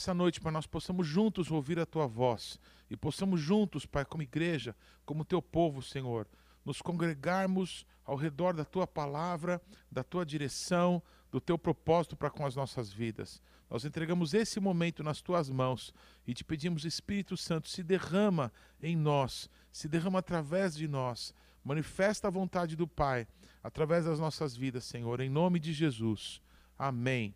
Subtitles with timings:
[0.00, 4.22] nessa noite, para nós possamos juntos ouvir a tua voz e possamos juntos, Pai, como
[4.22, 6.26] igreja, como teu povo, Senhor,
[6.64, 9.60] nos congregarmos ao redor da tua palavra,
[9.92, 13.42] da tua direção, do teu propósito para com as nossas vidas.
[13.68, 15.92] Nós entregamos esse momento nas tuas mãos
[16.26, 18.50] e te pedimos, Espírito Santo, se derrama
[18.82, 23.28] em nós, se derrama através de nós, manifesta a vontade do Pai
[23.62, 26.40] através das nossas vidas, Senhor, em nome de Jesus.
[26.78, 27.34] Amém.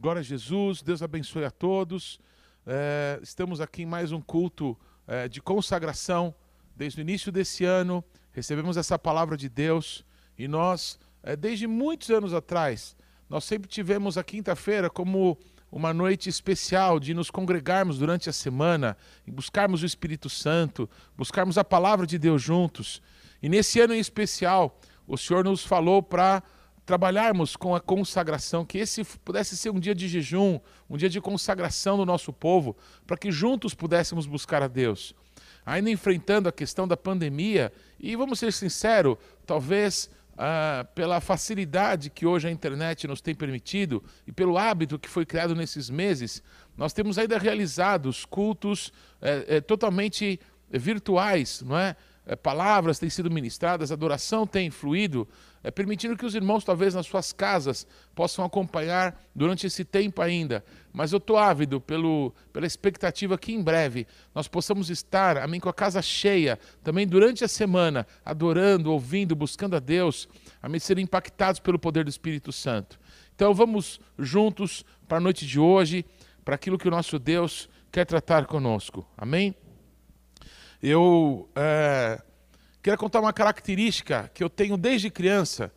[0.00, 2.20] Glória a Jesus, Deus abençoe a todos.
[2.64, 6.32] É, estamos aqui em mais um culto é, de consagração.
[6.76, 10.06] Desde o início desse ano, recebemos essa palavra de Deus
[10.38, 12.96] e nós, é, desde muitos anos atrás,
[13.28, 15.36] nós sempre tivemos a quinta-feira como
[15.68, 21.58] uma noite especial de nos congregarmos durante a semana e buscarmos o Espírito Santo, buscarmos
[21.58, 23.02] a palavra de Deus juntos.
[23.42, 26.40] E nesse ano em especial, o Senhor nos falou para
[26.88, 30.58] trabalharmos com a consagração, que esse pudesse ser um dia de jejum,
[30.88, 32.74] um dia de consagração do nosso povo,
[33.06, 35.14] para que juntos pudéssemos buscar a Deus.
[35.66, 42.24] Ainda enfrentando a questão da pandemia, e vamos ser sinceros, talvez ah, pela facilidade que
[42.24, 46.42] hoje a internet nos tem permitido e pelo hábito que foi criado nesses meses,
[46.74, 51.94] nós temos ainda realizado os cultos é, é, totalmente virtuais, não é?
[52.24, 52.34] é?
[52.34, 55.28] Palavras têm sido ministradas, adoração tem fluído,
[55.62, 60.64] é, permitindo que os irmãos, talvez nas suas casas, possam acompanhar durante esse tempo ainda.
[60.92, 65.68] Mas eu estou ávido pelo, pela expectativa que em breve nós possamos estar, amém, com
[65.68, 70.28] a casa cheia, também durante a semana, adorando, ouvindo, buscando a Deus,
[70.62, 72.98] amém, ser impactados pelo poder do Espírito Santo.
[73.34, 76.04] Então vamos juntos para a noite de hoje,
[76.44, 79.06] para aquilo que o nosso Deus quer tratar conosco.
[79.16, 79.54] Amém?
[80.80, 81.48] Eu.
[81.54, 82.22] É
[82.80, 85.72] Quero contar uma característica que eu tenho desde criança.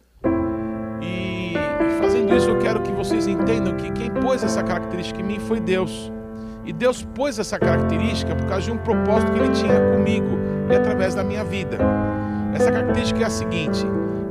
[1.01, 1.53] E
[1.99, 5.59] fazendo isso, eu quero que vocês entendam que quem pôs essa característica em mim foi
[5.59, 6.11] Deus.
[6.63, 10.37] E Deus pôs essa característica por causa de um propósito que Ele tinha comigo
[10.71, 11.79] e através da minha vida.
[12.53, 13.83] Essa característica é a seguinte: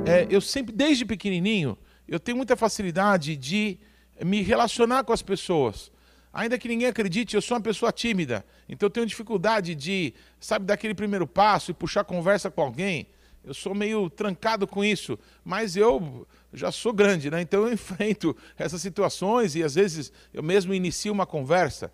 [0.06, 1.76] é, eu sempre, desde pequenininho,
[2.06, 3.78] eu tenho muita facilidade de
[4.24, 5.90] me relacionar com as pessoas.
[6.32, 8.44] Ainda que ninguém acredite, eu sou uma pessoa tímida.
[8.68, 13.08] Então eu tenho dificuldade de, sabe, dar aquele primeiro passo e puxar conversa com alguém.
[13.42, 17.40] Eu sou meio trancado com isso, mas eu já sou grande, né?
[17.40, 21.90] Então eu enfrento essas situações e às vezes eu mesmo inicio uma conversa.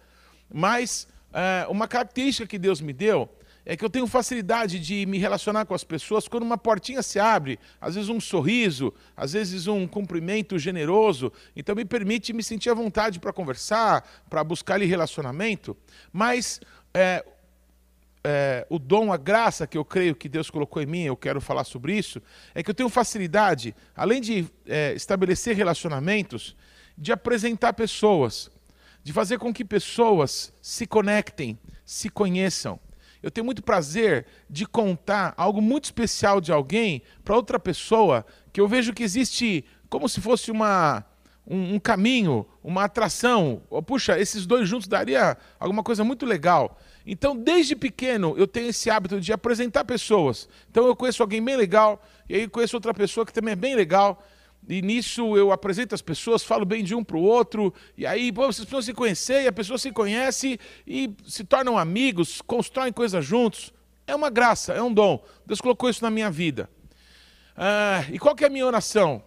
[0.53, 3.29] Mas é, uma característica que Deus me deu
[3.69, 7.19] é que eu tenho facilidade de me relacionar com as pessoas quando uma portinha se
[7.19, 12.71] abre, às vezes um sorriso, às vezes um cumprimento generoso, então me permite me sentir
[12.71, 15.77] à vontade para conversar, para buscar ali relacionamento,
[16.13, 16.61] mas
[16.95, 17.27] é,
[18.23, 21.41] é, o dom, a graça que eu creio que Deus colocou em mim, eu quero
[21.41, 22.23] falar sobre isso,
[22.55, 26.57] é que eu tenho facilidade, além de é, estabelecer relacionamentos,
[26.97, 28.49] de apresentar pessoas,
[29.03, 32.79] de fazer com que pessoas se conectem, se conheçam.
[33.23, 38.61] Eu tenho muito prazer de contar algo muito especial de alguém para outra pessoa que
[38.61, 41.05] eu vejo que existe como se fosse uma,
[41.47, 43.63] um, um, caminho, uma atração.
[43.87, 46.79] Puxa, esses dois juntos daria alguma coisa muito legal.
[47.07, 50.49] Então, desde pequeno, eu tenho esse hábito de apresentar pessoas.
[50.69, 53.77] Então, eu conheço alguém bem legal, e aí conheço outra pessoa que também é bem
[53.77, 54.23] legal.
[54.69, 58.33] E nisso eu apresento as pessoas, falo bem de um para o outro, e aí
[58.33, 62.93] pô, vocês precisam se conhecer, e a pessoa se conhece e se tornam amigos, constroem
[62.93, 63.73] coisas juntos.
[64.07, 65.23] É uma graça, é um dom.
[65.45, 66.69] Deus colocou isso na minha vida.
[67.57, 69.23] Ah, e qual que é a minha oração?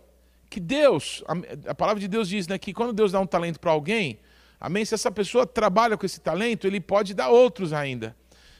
[0.49, 3.59] Que Deus, a, a palavra de Deus diz né, que quando Deus dá um talento
[3.59, 4.19] para alguém,
[4.59, 4.83] amém?
[4.83, 8.15] Se essa pessoa trabalha com esse talento, ele pode dar outros ainda.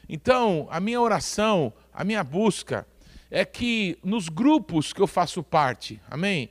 [0.07, 2.87] Então, a minha oração, a minha busca,
[3.29, 6.49] é que nos grupos que eu faço parte, amém?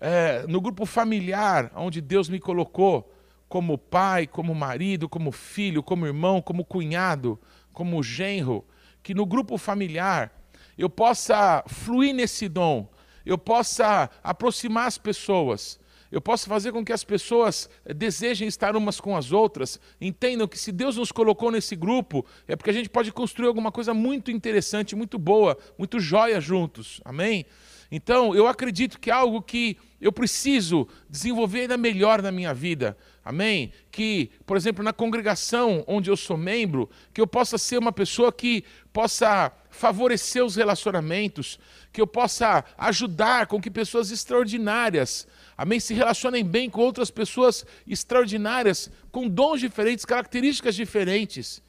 [0.00, 3.12] É, no grupo familiar, onde Deus me colocou,
[3.48, 7.40] como pai, como marido, como filho, como irmão, como cunhado,
[7.72, 8.64] como genro,
[9.02, 10.32] que no grupo familiar
[10.76, 12.88] eu possa fluir nesse dom,
[13.24, 15.80] eu possa aproximar as pessoas,
[16.10, 20.58] eu possa fazer com que as pessoas desejem estar umas com as outras, entendam que
[20.58, 24.30] se Deus nos colocou nesse grupo, é porque a gente pode construir alguma coisa muito
[24.30, 27.00] interessante, muito boa, muito joia juntos.
[27.04, 27.44] Amém?
[27.90, 32.96] Então, eu acredito que é algo que eu preciso desenvolver ainda melhor na minha vida.
[33.24, 33.72] Amém?
[33.90, 38.32] Que, por exemplo, na congregação onde eu sou membro, que eu possa ser uma pessoa
[38.32, 41.58] que possa favorecer os relacionamentos,
[41.92, 45.26] que eu possa ajudar com que pessoas extraordinárias,
[45.56, 51.62] amém, se relacionem bem com outras pessoas extraordinárias, com dons diferentes, características diferentes.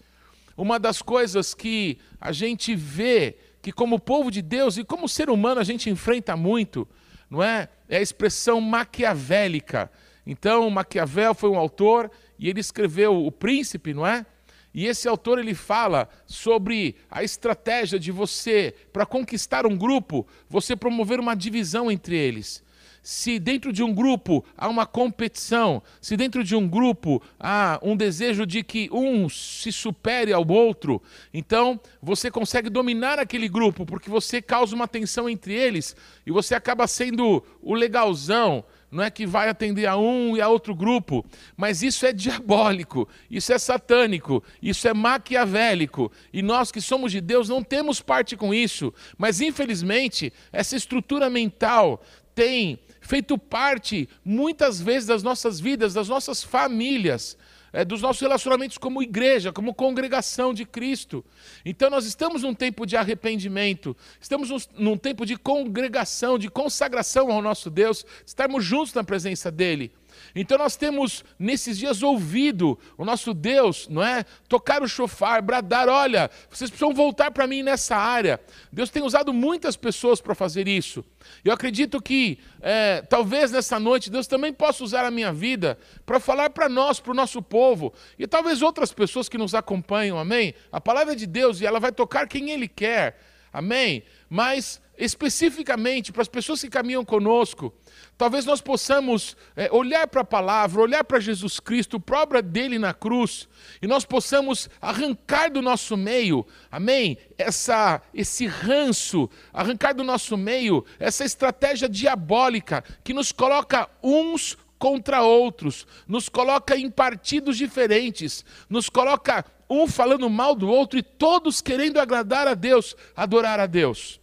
[0.55, 5.29] Uma das coisas que a gente vê que como povo de Deus e como ser
[5.29, 6.87] humano a gente enfrenta muito,
[7.29, 7.69] não é?
[7.87, 9.91] É a expressão maquiavélica.
[10.25, 14.25] Então, Maquiavel foi um autor e ele escreveu O Príncipe, não é?
[14.71, 20.75] E esse autor ele fala sobre a estratégia de você, para conquistar um grupo, você
[20.75, 22.63] promover uma divisão entre eles.
[23.01, 27.95] Se dentro de um grupo há uma competição, se dentro de um grupo há um
[27.95, 31.01] desejo de que um se supere ao outro,
[31.33, 36.55] então você consegue dominar aquele grupo, porque você causa uma tensão entre eles e você
[36.55, 41.25] acaba sendo o legalzão, não é que vai atender a um e a outro grupo,
[41.55, 47.21] mas isso é diabólico, isso é satânico, isso é maquiavélico, e nós que somos de
[47.21, 52.01] Deus não temos parte com isso, mas infelizmente essa estrutura mental
[52.33, 57.35] tem feito parte muitas vezes das nossas vidas, das nossas famílias
[57.73, 61.25] é, dos nossos relacionamentos como igreja, como congregação de Cristo.
[61.65, 67.41] Então nós estamos num tempo de arrependimento, estamos num tempo de congregação, de consagração ao
[67.41, 69.91] nosso Deus, estarmos juntos na presença dEle.
[70.35, 74.23] Então nós temos nesses dias ouvido o nosso Deus, não é?
[74.47, 78.39] Tocar o chofar, bradar, olha, vocês precisam voltar para mim nessa área.
[78.71, 81.03] Deus tem usado muitas pessoas para fazer isso.
[81.43, 86.19] Eu acredito que é, talvez nessa noite Deus também possa usar a minha vida para
[86.19, 90.53] falar para nós, para o nosso povo, e talvez outras pessoas que nos acompanham, amém?
[90.71, 93.19] A palavra é de Deus e ela vai tocar quem Ele quer,
[93.51, 94.03] amém?
[94.29, 97.73] Mas especificamente para as pessoas que caminham conosco,
[98.17, 102.41] talvez nós possamos é, olhar para a palavra, olhar para Jesus Cristo, para a obra
[102.41, 103.47] dele na cruz,
[103.81, 107.17] e nós possamos arrancar do nosso meio, amém?
[107.37, 115.21] Essa, esse ranço, arrancar do nosso meio essa estratégia diabólica que nos coloca uns contra
[115.21, 121.61] outros, nos coloca em partidos diferentes, nos coloca um falando mal do outro e todos
[121.61, 124.19] querendo agradar a Deus, adorar a Deus.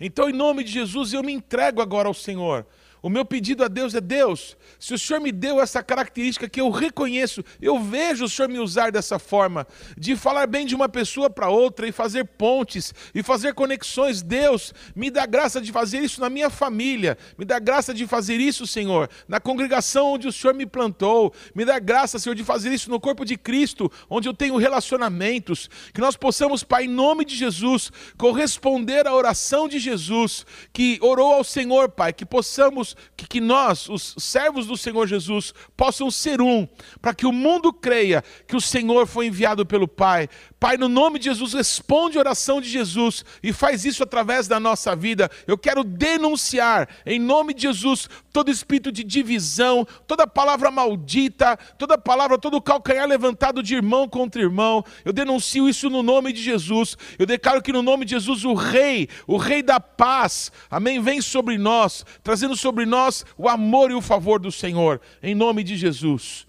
[0.00, 2.66] Então, em nome de Jesus, eu me entrego agora ao Senhor.
[3.06, 6.60] O meu pedido a Deus é: Deus, se o Senhor me deu essa característica que
[6.60, 9.64] eu reconheço, eu vejo o Senhor me usar dessa forma,
[9.96, 14.22] de falar bem de uma pessoa para outra e fazer pontes e fazer conexões.
[14.22, 18.40] Deus, me dá graça de fazer isso na minha família, me dá graça de fazer
[18.40, 22.72] isso, Senhor, na congregação onde o Senhor me plantou, me dá graça, Senhor, de fazer
[22.72, 25.70] isso no corpo de Cristo, onde eu tenho relacionamentos.
[25.94, 31.34] Que nós possamos, Pai, em nome de Jesus, corresponder à oração de Jesus, que orou
[31.34, 36.40] ao Senhor, Pai, que possamos que, que nós, os servos do Senhor Jesus, possam ser
[36.40, 36.66] um,
[37.00, 40.28] para que o mundo creia que o Senhor foi enviado pelo Pai.
[40.58, 44.58] Pai, no nome de Jesus, responde a oração de Jesus e faz isso através da
[44.58, 45.30] nossa vida.
[45.46, 51.96] Eu quero denunciar, em nome de Jesus, todo espírito de divisão, toda palavra maldita, toda
[51.96, 54.84] palavra, todo calcanhar levantado de irmão contra irmão.
[55.06, 56.98] Eu denuncio isso no nome de Jesus.
[57.18, 61.22] Eu declaro que no nome de Jesus, o Rei, o Rei da paz, amém, vem
[61.22, 65.74] sobre nós, trazendo sobre nós o amor e o favor do Senhor, em nome de
[65.74, 66.46] Jesus.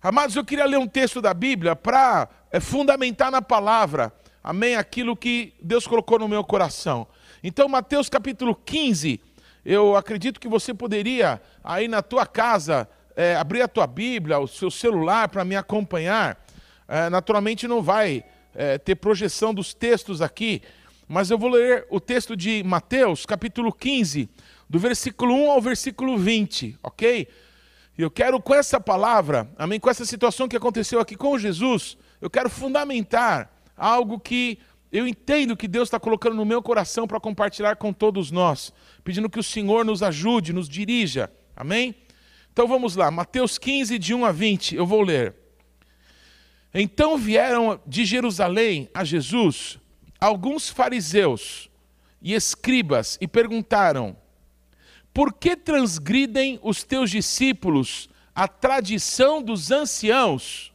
[0.00, 5.16] Amados, eu queria ler um texto da Bíblia para é, fundamentar na palavra, amém, aquilo
[5.16, 7.08] que Deus colocou no meu coração.
[7.42, 9.20] Então, Mateus capítulo 15,
[9.70, 14.48] eu acredito que você poderia, aí na tua casa, é, abrir a tua Bíblia, o
[14.48, 16.42] seu celular para me acompanhar.
[16.88, 20.62] É, naturalmente não vai é, ter projeção dos textos aqui,
[21.06, 24.30] mas eu vou ler o texto de Mateus, capítulo 15,
[24.70, 27.28] do versículo 1 ao versículo 20, ok?
[27.98, 31.98] E eu quero, com essa palavra, amém, com essa situação que aconteceu aqui com Jesus,
[32.22, 34.58] eu quero fundamentar algo que
[34.90, 38.72] eu entendo que Deus está colocando no meu coração para compartilhar com todos nós,
[39.04, 41.94] pedindo que o Senhor nos ajude, nos dirija, amém?
[42.52, 45.34] Então vamos lá, Mateus 15, de 1 a 20, eu vou ler.
[46.72, 49.78] Então vieram de Jerusalém a Jesus
[50.20, 51.70] alguns fariseus
[52.20, 54.16] e escribas e perguntaram:
[55.18, 60.72] por que transgridem os teus discípulos a tradição dos anciãos?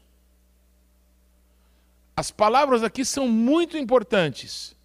[2.16, 4.76] As palavras aqui são muito importantes.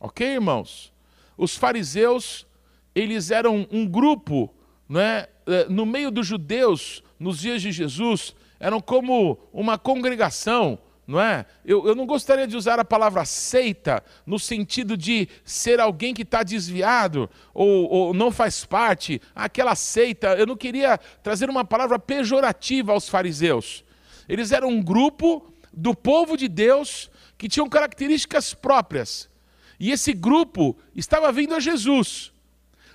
[0.00, 0.92] Ok, irmãos?
[1.36, 2.46] Os fariseus,
[2.94, 4.52] eles eram um grupo,
[4.88, 5.26] né,
[5.68, 11.46] no meio dos judeus, nos dias de Jesus, eram como uma congregação não é?
[11.64, 16.20] Eu, eu não gostaria de usar a palavra seita no sentido de ser alguém que
[16.20, 20.34] está desviado ou, ou, não faz parte, aquela seita.
[20.34, 23.82] Eu não queria trazer uma palavra pejorativa aos fariseus.
[24.28, 27.08] Eles eram um grupo do povo de Deus
[27.38, 29.30] que tinham características próprias.
[29.78, 32.32] E esse grupo estava vindo a Jesus.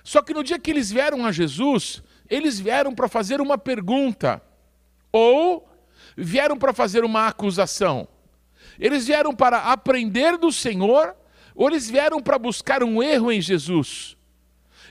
[0.02, 4.42] Só que no dia que eles vieram a Jesus, eles vieram para fazer uma pergunta.
[5.10, 5.66] Ou
[6.14, 8.06] vieram para fazer uma acusação?
[8.78, 11.16] Eles vieram para aprender do Senhor
[11.54, 14.14] ou eles vieram para buscar um erro em Jesus?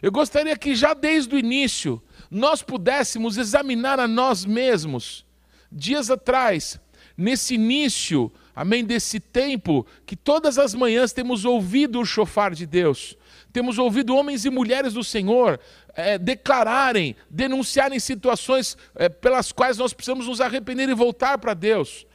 [0.02, 5.24] Eu gostaria que já desde o início nós pudéssemos examinar a nós mesmos,
[5.72, 6.80] dias atrás,
[7.17, 13.17] nesse início, amém, desse tempo, que todas as manhãs temos ouvido o chofar de Deus,
[13.51, 15.60] temos ouvido homens e mulheres do Senhor
[15.96, 22.05] é, declararem, denunciarem situações é, pelas quais nós precisamos nos arrepender e voltar para Deus.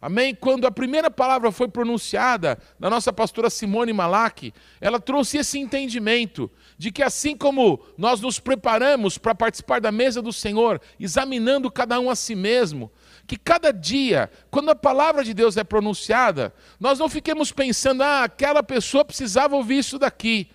[0.00, 0.34] Amém?
[0.34, 6.50] Quando a primeira palavra foi pronunciada da nossa pastora Simone Malak, ela trouxe esse entendimento
[6.76, 11.98] de que assim como nós nos preparamos para participar da mesa do Senhor, examinando cada
[11.98, 12.90] um a si mesmo,
[13.26, 18.24] que cada dia, quando a palavra de Deus é pronunciada, nós não fiquemos pensando, ah,
[18.24, 20.48] aquela pessoa precisava ouvir isso daqui,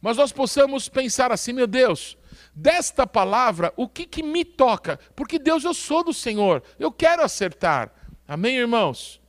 [0.00, 2.16] mas nós possamos pensar assim, meu Deus,
[2.54, 4.98] desta palavra, o que, que me toca?
[5.14, 7.92] Porque Deus, eu sou do Senhor, eu quero acertar.
[8.26, 9.20] Amém, irmãos?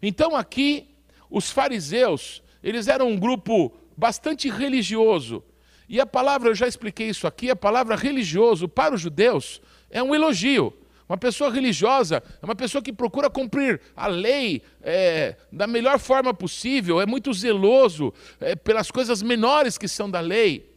[0.00, 0.94] Então aqui,
[1.28, 5.42] os fariseus, eles eram um grupo bastante religioso.
[5.88, 10.02] E a palavra, eu já expliquei isso aqui, a palavra religioso para os judeus é
[10.02, 10.72] um elogio.
[11.14, 16.34] Uma pessoa religiosa é uma pessoa que procura cumprir a lei é, da melhor forma
[16.34, 20.74] possível, é muito zeloso é, pelas coisas menores que são da lei.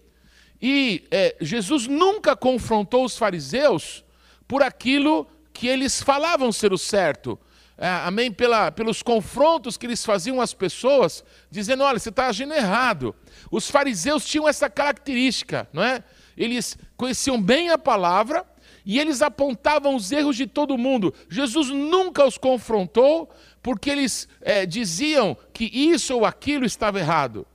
[0.62, 4.06] E é, Jesus nunca confrontou os fariseus
[4.48, 7.40] por aquilo que eles falavam ser o certo.
[7.76, 8.32] É, amém?
[8.32, 13.16] Pela, pelos confrontos que eles faziam às pessoas, dizendo: olha, você está agindo errado.
[13.50, 16.04] Os fariseus tinham essa característica, não é?
[16.38, 18.46] Eles conheciam bem a palavra
[18.88, 21.14] e eles apontavam os erros de todo mundo.
[21.28, 23.30] Jesus nunca os confrontou
[23.62, 27.46] porque eles é, diziam que isso ou aquilo estava errado.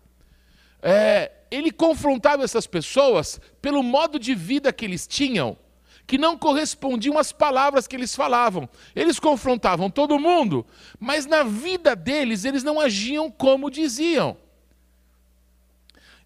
[0.82, 5.56] É, ele confrontava essas pessoas pelo modo de vida que eles tinham,
[6.06, 8.68] que não correspondiam às palavras que eles falavam.
[8.94, 10.66] Eles confrontavam todo mundo,
[11.00, 14.36] mas na vida deles eles não agiam como diziam.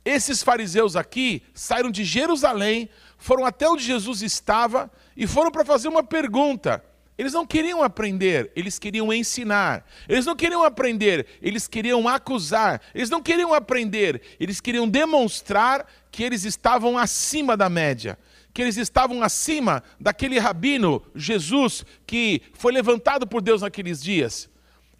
[0.07, 2.89] Esses fariseus aqui saíram de Jerusalém,
[3.27, 6.81] foram até onde Jesus estava e foram para fazer uma pergunta.
[7.19, 9.85] Eles não queriam aprender, eles queriam ensinar.
[10.09, 12.81] Eles não queriam aprender, eles queriam acusar.
[12.95, 18.17] Eles não queriam aprender, eles queriam demonstrar que eles estavam acima da média,
[18.55, 24.49] que eles estavam acima daquele rabino, Jesus, que foi levantado por Deus naqueles dias.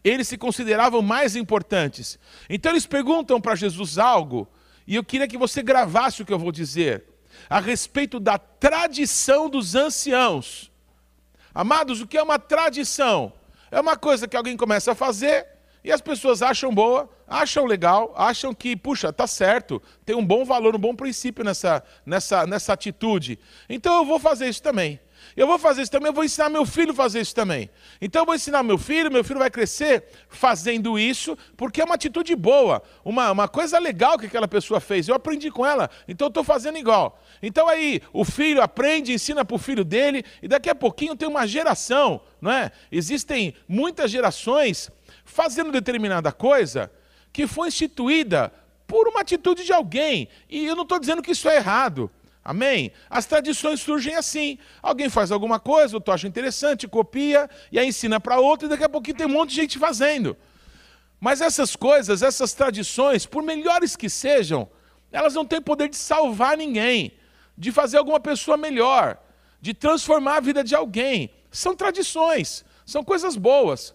[0.03, 2.19] Eles se consideravam mais importantes.
[2.51, 4.49] Então eles perguntam para Jesus algo,
[4.85, 7.05] e eu queria que você gravasse o que eu vou dizer,
[7.49, 10.71] a respeito da tradição dos anciãos.
[11.55, 13.33] Amados, o que é uma tradição?
[13.71, 15.47] É uma coisa que alguém começa a fazer
[15.83, 20.45] e as pessoas acham boa, acham legal, acham que, puxa, tá certo, tem um bom
[20.45, 23.39] valor, um bom princípio nessa, nessa, nessa atitude.
[23.69, 25.01] Então eu vou fazer isso também.
[25.37, 27.69] Eu vou fazer isso também, eu vou ensinar meu filho a fazer isso também.
[28.01, 31.95] Então eu vou ensinar meu filho, meu filho vai crescer fazendo isso, porque é uma
[31.95, 35.09] atitude boa, uma, uma coisa legal que aquela pessoa fez.
[35.09, 37.23] Eu aprendi com ela, então eu estou fazendo igual.
[37.43, 41.29] Então aí o filho aprende, ensina para o filho dele, e daqui a pouquinho tem
[41.29, 42.73] uma geração, não é?
[42.91, 44.91] Existem muitas gerações
[45.23, 46.91] fazendo determinada coisa
[47.31, 48.51] que foi instituída
[48.87, 50.29] por uma atitude de alguém.
[50.49, 52.11] E eu não estou dizendo que isso é errado.
[52.49, 52.93] Amém?
[53.11, 54.57] As tradições surgem assim.
[54.81, 58.85] Alguém faz alguma coisa, outro acha interessante, copia, e aí ensina para outro, e daqui
[58.85, 60.37] a pouquinho tem um monte de gente fazendo.
[61.19, 64.71] Mas essas coisas, essas tradições, por melhores que sejam,
[65.11, 67.15] elas não têm poder de salvar ninguém,
[67.59, 69.19] de fazer alguma pessoa melhor,
[69.61, 71.33] de transformar a vida de alguém.
[71.51, 73.93] São tradições, são coisas boas.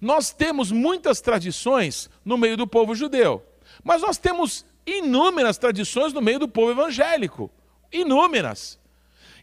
[0.00, 3.40] Nós temos muitas tradições no meio do povo judeu,
[3.84, 7.52] mas nós temos inúmeras tradições no meio do povo evangélico
[7.94, 8.78] inúmeras.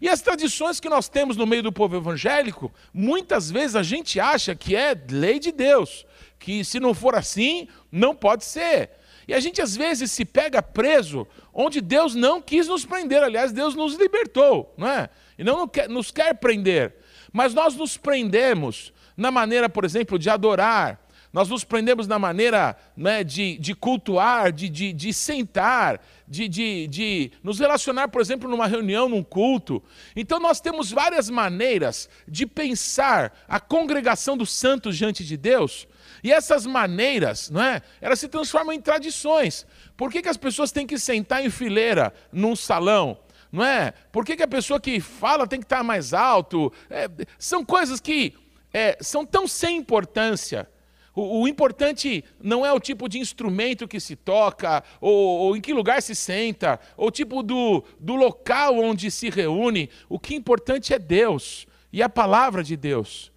[0.02, 4.20] E as tradições que nós temos no meio do povo evangélico, muitas vezes a gente
[4.20, 6.06] acha que é lei de Deus,
[6.40, 8.90] que se não for assim, não pode ser.
[9.28, 13.52] E a gente às vezes se pega preso onde Deus não quis nos prender, aliás,
[13.52, 15.10] Deus nos libertou, não é?
[15.38, 16.96] E não nos quer prender.
[17.32, 21.01] Mas nós nos prendemos na maneira, por exemplo, de adorar,
[21.34, 26.88] nós nos prendemos na maneira né, de, de cultuar, de, de, de sentar, de, de,
[26.88, 29.82] de nos relacionar, por exemplo, numa reunião, num culto.
[30.14, 35.88] Então, nós temos várias maneiras de pensar a congregação dos santos diante de Deus.
[36.22, 37.82] E essas maneiras, não é?
[38.02, 39.66] Elas se transformam em tradições.
[39.96, 43.18] Por que, que as pessoas têm que sentar em fileira num salão?
[43.50, 43.94] Não é?
[44.12, 46.72] Por que, que a pessoa que fala tem que estar mais alto?
[46.90, 47.10] É,
[47.40, 48.34] são coisas que
[48.74, 50.70] é, são tão sem importância
[51.14, 55.62] o, o, importante não é o tipo de instrumento que se toca, ou, ou, em
[55.62, 59.90] que lugar se senta, ou o tipo do, do local onde se reúne.
[60.08, 63.32] O que é importante é Deus e a palavra de Deus.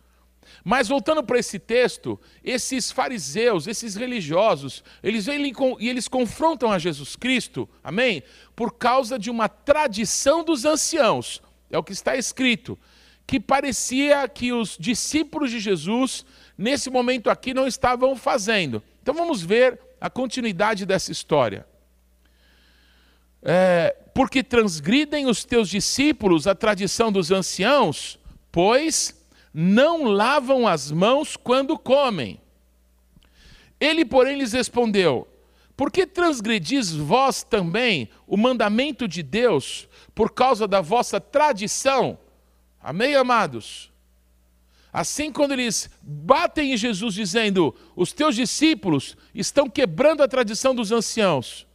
[0.62, 6.78] Mas voltando para esse texto, esses fariseus, esses religiosos, eles vêm e eles confrontam a
[6.78, 8.22] Jesus Cristo, amém?
[8.56, 12.78] Por causa de uma tradição dos anciãos, é o que está escrito,
[13.26, 16.24] que parecia que os discípulos de Jesus,
[16.56, 18.82] nesse momento aqui, não estavam fazendo.
[19.02, 21.66] Então vamos ver a continuidade dessa história.
[23.42, 28.18] É, porque transgridem os teus discípulos a tradição dos anciãos,
[28.50, 29.14] pois
[29.52, 32.40] não lavam as mãos quando comem.
[33.78, 35.28] Ele, porém, lhes respondeu:
[35.76, 42.18] Por que transgredis vós também o mandamento de Deus por causa da vossa tradição?
[42.80, 43.93] Amém, amados?
[44.94, 50.92] Assim, quando eles batem em Jesus, dizendo: Os teus discípulos estão quebrando a tradição dos
[50.92, 51.66] anciãos.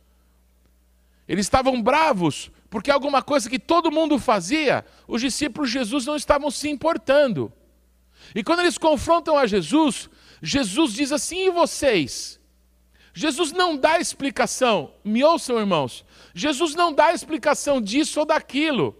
[1.27, 6.15] Eles estavam bravos, porque alguma coisa que todo mundo fazia, os discípulos de Jesus não
[6.15, 7.51] estavam se importando.
[8.33, 10.09] E quando eles confrontam a Jesus,
[10.41, 12.39] Jesus diz assim: E vocês?
[13.13, 16.05] Jesus não dá explicação, me ouçam, irmãos.
[16.33, 18.95] Jesus não dá explicação disso ou daquilo.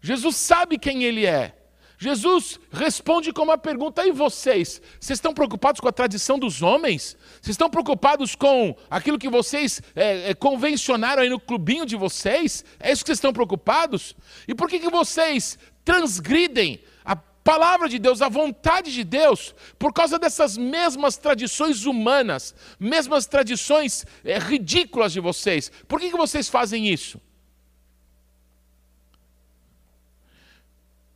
[0.00, 1.57] Jesus sabe quem ele é.
[1.98, 4.80] Jesus responde com uma pergunta: e vocês?
[5.00, 7.16] Vocês estão preocupados com a tradição dos homens?
[7.42, 12.64] Vocês estão preocupados com aquilo que vocês é, é, convencionaram aí no clubinho de vocês?
[12.78, 14.14] É isso que vocês estão preocupados?
[14.46, 19.92] E por que, que vocês transgridem a palavra de Deus, a vontade de Deus, por
[19.92, 25.72] causa dessas mesmas tradições humanas, mesmas tradições é, ridículas de vocês?
[25.88, 27.20] Por que, que vocês fazem isso?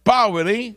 [0.04, 0.76] Power, hein?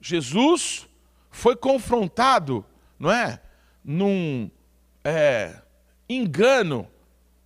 [0.00, 0.88] Jesus
[1.30, 2.64] foi confrontado,
[2.98, 3.40] não é?
[3.84, 4.50] Num
[5.04, 5.60] é,
[6.08, 6.88] engano,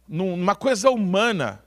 [0.08, 1.62] numa coisa humana.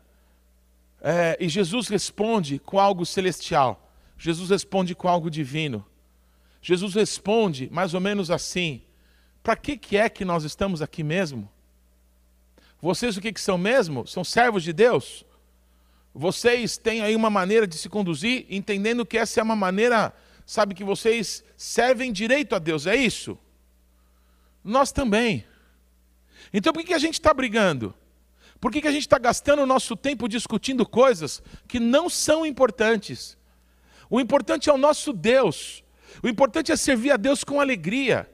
[1.01, 3.91] É, e Jesus responde com algo celestial.
[4.17, 5.86] Jesus responde com algo divino.
[6.62, 8.81] Jesus responde mais ou menos assim:
[9.43, 11.49] para que, que é que nós estamos aqui mesmo?
[12.81, 14.07] Vocês o que, que são mesmo?
[14.07, 15.25] São servos de Deus?
[16.17, 20.13] Vocês têm aí uma maneira de se conduzir, entendendo que essa é uma maneira,
[20.45, 23.38] sabe, que vocês servem direito a Deus, é isso?
[24.63, 25.45] Nós também.
[26.54, 27.93] Então por que a gente está brigando?
[28.62, 33.38] Por que a gente está gastando o nosso tempo discutindo coisas que não são importantes?
[34.10, 35.84] O importante é o nosso Deus.
[36.23, 38.30] O importante é servir a Deus com alegria.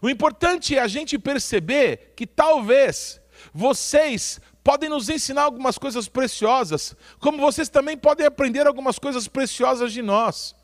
[0.00, 3.20] O importante é a gente perceber que talvez
[3.52, 9.92] vocês podem nos ensinar algumas coisas preciosas, como vocês também podem aprender algumas coisas preciosas
[9.92, 10.56] de nós.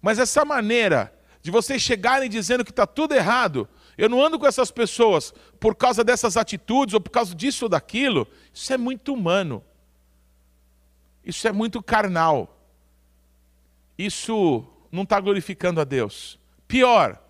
[0.00, 4.46] Mas essa maneira de vocês chegarem dizendo que está tudo errado, eu não ando com
[4.46, 9.14] essas pessoas por causa dessas atitudes ou por causa disso ou daquilo, isso é muito
[9.14, 9.62] humano.
[11.24, 12.58] Isso é muito carnal.
[13.96, 16.40] Isso não está glorificando a Deus.
[16.66, 17.22] Pior,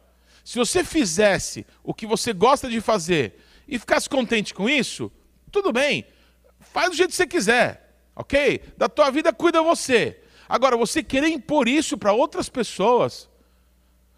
[0.42, 5.12] se você fizesse o que você gosta de fazer e ficasse contente com isso,
[5.52, 6.06] tudo bem,
[6.60, 8.62] faz do jeito que você quiser, ok?
[8.76, 10.18] Da tua vida cuida você.
[10.48, 13.28] Agora, você querer impor isso para outras pessoas,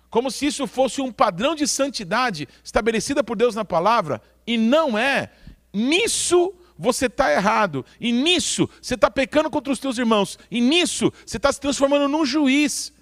[0.09, 4.97] como se isso fosse um padrão de santidade estabelecida por Deus na palavra, e não
[4.97, 5.31] é,
[5.73, 11.12] nisso você está errado, e nisso você está pecando contra os teus irmãos, e nisso
[11.27, 12.92] você está se transformando num juiz.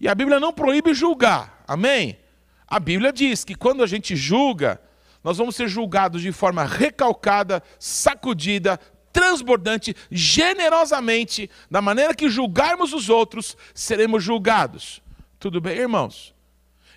[0.00, 2.18] E a Bíblia não proíbe julgar, amém?
[2.66, 4.80] A Bíblia diz que quando a gente julga,
[5.22, 8.80] nós vamos ser julgados de forma recalcada, sacudida,
[9.12, 15.02] transbordante, generosamente, da maneira que julgarmos os outros, seremos julgados.
[15.38, 16.34] Tudo bem, irmãos?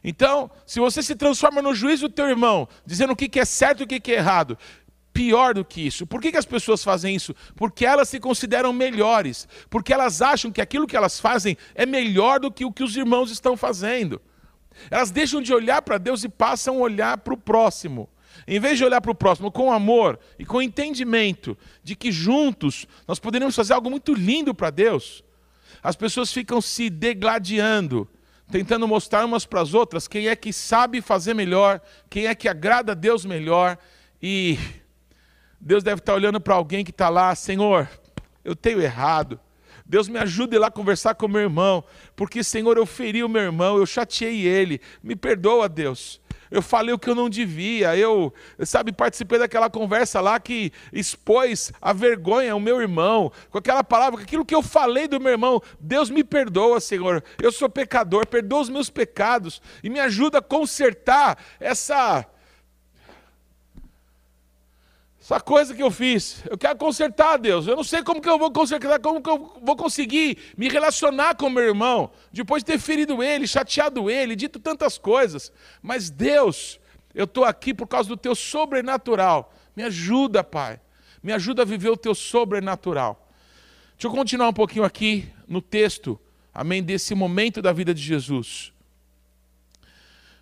[0.04, 3.82] Então, se você se transforma no juiz do teu irmão, dizendo o que é certo
[3.82, 4.58] e o que é errado,
[5.14, 6.06] pior do que isso.
[6.08, 7.36] Por que, as pessoas fazem isso?
[7.56, 12.40] Porque elas se consideram melhores, porque elas acham que aquilo que elas fazem é melhor
[12.40, 14.20] do que o que os irmãos estão fazendo.
[14.90, 18.10] Elas deixam de olhar para Deus e passam a olhar para o próximo.
[18.48, 22.86] Em vez de olhar para o próximo com amor e com entendimento de que juntos
[23.08, 25.24] nós poderíamos fazer algo muito lindo para Deus,
[25.82, 28.08] as pessoas ficam se degladiando,
[28.52, 32.48] tentando mostrar umas para as outras quem é que sabe fazer melhor, quem é que
[32.48, 33.78] agrada a Deus melhor.
[34.22, 34.58] E
[35.60, 37.90] Deus deve estar olhando para alguém que está lá, Senhor,
[38.44, 39.40] eu tenho errado.
[39.86, 41.84] Deus me ajude lá a conversar com meu irmão,
[42.16, 44.80] porque, Senhor, eu feri o meu irmão, eu chateei ele.
[45.02, 46.22] Me perdoa, Deus
[46.54, 51.74] eu falei o que eu não devia, eu, sabe, participei daquela conversa lá que expôs
[51.82, 55.32] a vergonha ao meu irmão, com aquela palavra, com aquilo que eu falei do meu
[55.32, 55.60] irmão.
[55.80, 60.44] Deus me perdoa, Senhor, eu sou pecador, perdoa os meus pecados e me ajuda a
[60.44, 62.24] consertar essa
[65.24, 67.66] essa coisa que eu fiz, eu quero consertar, Deus.
[67.66, 71.36] Eu não sei como que eu vou consertar, como que eu vou conseguir me relacionar
[71.36, 75.50] com meu irmão, depois de ter ferido ele, chateado ele, dito tantas coisas.
[75.82, 76.78] Mas Deus,
[77.16, 79.54] eu estou aqui por causa do teu sobrenatural.
[79.74, 80.82] Me ajuda, Pai.
[81.24, 83.32] Me ajuda a viver o teu sobrenatural.
[83.94, 86.20] Deixa eu continuar um pouquinho aqui no texto,
[86.54, 88.74] amém, desse momento da vida de Jesus.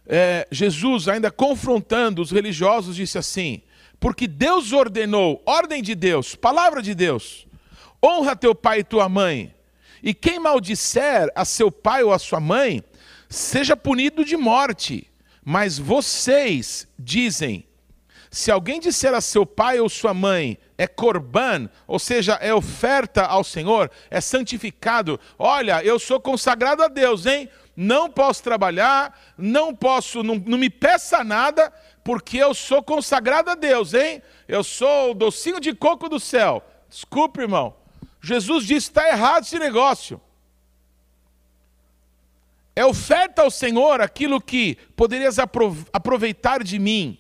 [0.08, 3.62] É, Jesus, ainda confrontando os religiosos, disse assim:
[4.02, 7.46] Porque Deus ordenou, ordem de Deus, palavra de Deus,
[8.04, 9.54] honra teu pai e tua mãe,
[10.02, 12.84] e quem maldisser a seu pai ou a sua mãe,
[13.30, 15.08] seja punido de morte.
[15.46, 17.64] Mas vocês dizem:
[18.32, 23.22] se alguém disser a seu pai ou sua mãe, é corban, ou seja, é oferta
[23.22, 25.20] ao Senhor, é santificado.
[25.38, 27.48] Olha, eu sou consagrado a Deus, hein?
[27.76, 31.72] Não posso trabalhar, não posso, não, não me peça nada,
[32.04, 34.22] porque eu sou consagrado a Deus, hein?
[34.48, 36.64] Eu sou o docinho de coco do céu.
[36.90, 37.76] Desculpe, irmão.
[38.22, 40.20] Jesus disse: está errado esse negócio.
[42.76, 47.20] É oferta ao Senhor aquilo que poderias aproveitar de mim.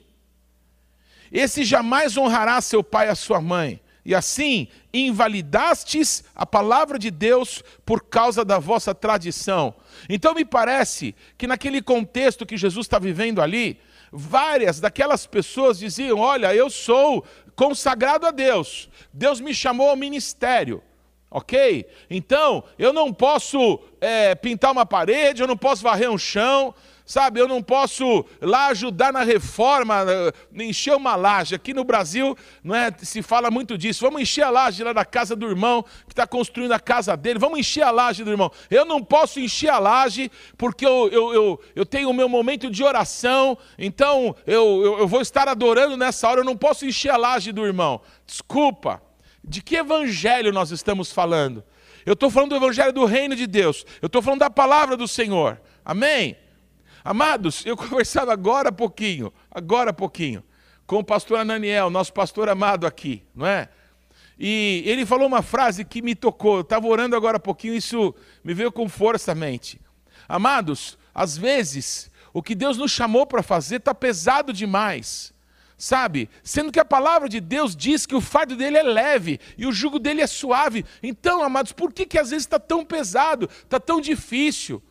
[1.31, 3.81] Esse jamais honrará seu pai e a sua mãe.
[4.03, 9.75] E assim invalidastes a palavra de Deus por causa da vossa tradição.
[10.09, 13.79] Então me parece que naquele contexto que Jesus está vivendo ali,
[14.11, 17.23] várias daquelas pessoas diziam: Olha, eu sou
[17.55, 20.83] consagrado a Deus, Deus me chamou ao ministério.
[21.33, 21.87] Ok?
[22.09, 26.75] Então, eu não posso é, pintar uma parede, eu não posso varrer um chão,
[27.11, 31.53] Sabe, eu não posso lá ajudar na reforma, eh, encher uma laje.
[31.53, 34.05] Aqui no Brasil não é, se fala muito disso.
[34.05, 37.37] Vamos encher a laje lá da casa do irmão que está construindo a casa dele.
[37.37, 38.49] Vamos encher a laje do irmão.
[38.69, 42.71] Eu não posso encher a laje porque eu, eu, eu, eu tenho o meu momento
[42.71, 43.57] de oração.
[43.77, 46.39] Então eu, eu, eu vou estar adorando nessa hora.
[46.39, 47.99] Eu não posso encher a laje do irmão.
[48.25, 49.01] Desculpa.
[49.43, 51.61] De que evangelho nós estamos falando?
[52.05, 53.85] Eu estou falando do evangelho do reino de Deus.
[54.01, 55.59] Eu estou falando da palavra do Senhor.
[55.83, 56.37] Amém?
[57.03, 60.43] Amados, eu conversava agora há pouquinho, agora há pouquinho,
[60.85, 63.69] com o pastor Ananiel, nosso pastor amado aqui, não é?
[64.39, 68.15] E ele falou uma frase que me tocou, eu estava orando agora há pouquinho, isso
[68.43, 69.79] me veio com força à mente.
[70.27, 75.33] Amados, às vezes, o que Deus nos chamou para fazer está pesado demais,
[75.77, 76.29] sabe?
[76.43, 79.71] Sendo que a palavra de Deus diz que o fardo dele é leve e o
[79.71, 80.85] jugo dele é suave.
[81.03, 84.81] Então, amados, por que, que às vezes está tão pesado, está tão difícil?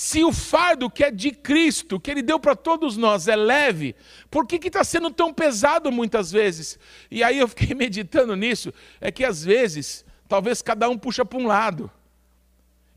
[0.00, 3.96] Se o fardo que é de Cristo, que Ele deu para todos nós, é leve,
[4.30, 6.78] por que está sendo tão pesado muitas vezes?
[7.10, 11.36] E aí eu fiquei meditando nisso, é que às vezes, talvez cada um puxa para
[11.40, 11.90] um lado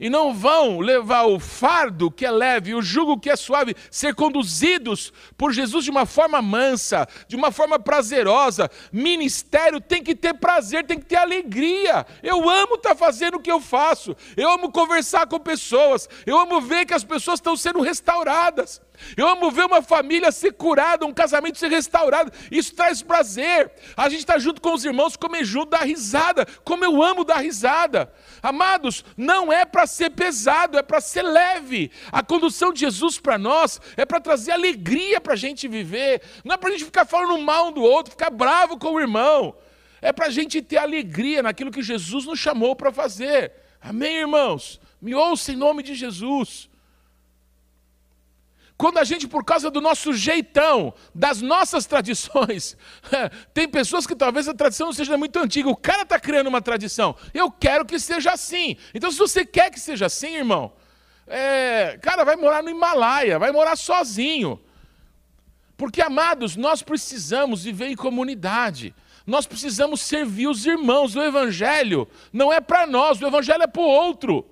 [0.02, 4.16] e não vão levar o fardo que é leve, o jugo que é suave, ser
[4.16, 8.70] conduzidos por Jesus de uma forma mansa, de uma forma prazerosa.
[8.92, 12.04] Ministério tem que ter prazer, tem que ter alegria.
[12.24, 16.36] Eu amo estar tá fazendo o que eu faço, eu amo conversar com pessoas, eu
[16.36, 18.82] amo ver que as pessoas estão sendo restauradas.
[19.16, 22.32] Eu amo ver uma família ser curada, um casamento ser restaurado.
[22.50, 23.72] Isso traz prazer.
[23.96, 26.46] A gente está junto com os irmãos, comer junto, dar risada.
[26.64, 28.12] Como eu amo dar risada.
[28.42, 31.92] Amados, não é para ser pesado, é para ser leve.
[32.12, 36.22] A condução de Jesus para nós é para trazer alegria para a gente viver.
[36.44, 39.00] Não é para a gente ficar falando mal um do outro, ficar bravo com o
[39.00, 39.56] irmão.
[40.02, 43.52] É para a gente ter alegria naquilo que Jesus nos chamou para fazer.
[43.80, 44.82] Amém, irmãos?
[45.02, 46.71] Me ouça em nome de Jesus.
[48.82, 52.76] Quando a gente, por causa do nosso jeitão, das nossas tradições,
[53.54, 56.64] tem pessoas que talvez a tradição não seja muito antiga, o cara está criando uma
[56.64, 58.76] tradição, eu quero que seja assim.
[58.92, 60.74] Então, se você quer que seja assim, irmão,
[61.28, 64.60] é, cara, vai morar no Himalaia, vai morar sozinho.
[65.78, 68.96] Porque, amados, nós precisamos viver em comunidade.
[69.28, 71.16] Nós precisamos servir os irmãos.
[71.16, 74.51] O Evangelho não é para nós, o Evangelho é para o outro.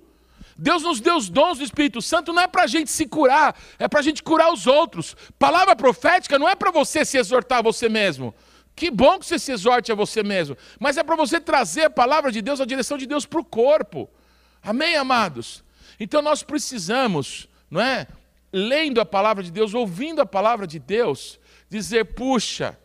[0.62, 3.58] Deus nos deu os dons do Espírito Santo não é para a gente se curar,
[3.78, 5.16] é para a gente curar os outros.
[5.38, 8.34] Palavra profética não é para você se exortar a você mesmo.
[8.76, 11.90] Que bom que você se exorte a você mesmo, mas é para você trazer a
[11.90, 14.06] palavra de Deus, a direção de Deus para o corpo.
[14.62, 15.64] Amém, amados?
[15.98, 18.06] Então nós precisamos, não é?
[18.52, 22.78] Lendo a palavra de Deus, ouvindo a palavra de Deus, dizer: puxa,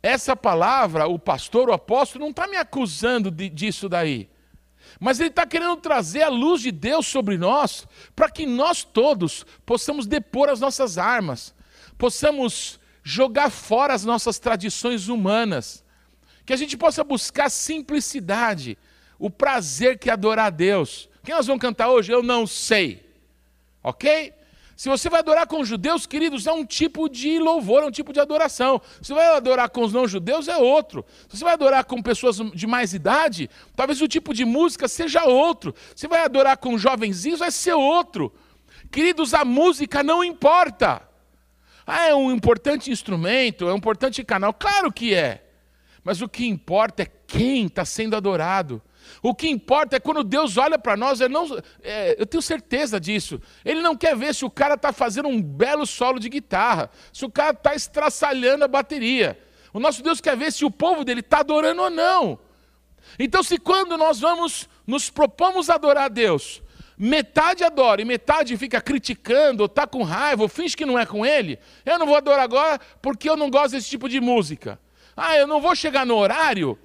[0.00, 4.28] essa palavra, o pastor, o apóstolo, não está me acusando de, disso daí.
[5.04, 7.86] Mas Ele está querendo trazer a luz de Deus sobre nós,
[8.16, 11.54] para que nós todos possamos depor as nossas armas,
[11.98, 15.84] possamos jogar fora as nossas tradições humanas,
[16.46, 18.78] que a gente possa buscar simplicidade,
[19.18, 21.06] o prazer que é adorar a Deus.
[21.22, 22.10] Quem nós vamos cantar hoje?
[22.10, 23.06] Eu não sei.
[23.82, 24.32] Ok?
[24.76, 27.90] Se você vai adorar com os judeus, queridos, é um tipo de louvor, é um
[27.90, 28.80] tipo de adoração.
[29.00, 31.04] Se você vai adorar com os não-judeus, é outro.
[31.28, 35.24] Se você vai adorar com pessoas de mais idade, talvez o tipo de música seja
[35.24, 35.74] outro.
[35.94, 38.32] Se vai adorar com jovenzinhos, vai ser outro.
[38.90, 41.02] Queridos, a música não importa.
[41.86, 44.52] Ah, é um importante instrumento, é um importante canal.
[44.52, 45.44] Claro que é.
[46.02, 48.82] Mas o que importa é quem está sendo adorado.
[49.22, 51.46] O que importa é quando Deus olha para nós, não,
[51.82, 53.40] é, eu tenho certeza disso.
[53.64, 57.24] Ele não quer ver se o cara está fazendo um belo solo de guitarra, se
[57.24, 59.38] o cara está estraçalhando a bateria.
[59.72, 62.38] O nosso Deus quer ver se o povo dele está adorando ou não.
[63.18, 66.62] Então, se quando nós vamos, nos propomos adorar a Deus,
[66.96, 71.04] metade adora e metade fica criticando, ou está com raiva, ou finge que não é
[71.04, 74.78] com ele, eu não vou adorar agora porque eu não gosto desse tipo de música.
[75.16, 76.78] Ah, eu não vou chegar no horário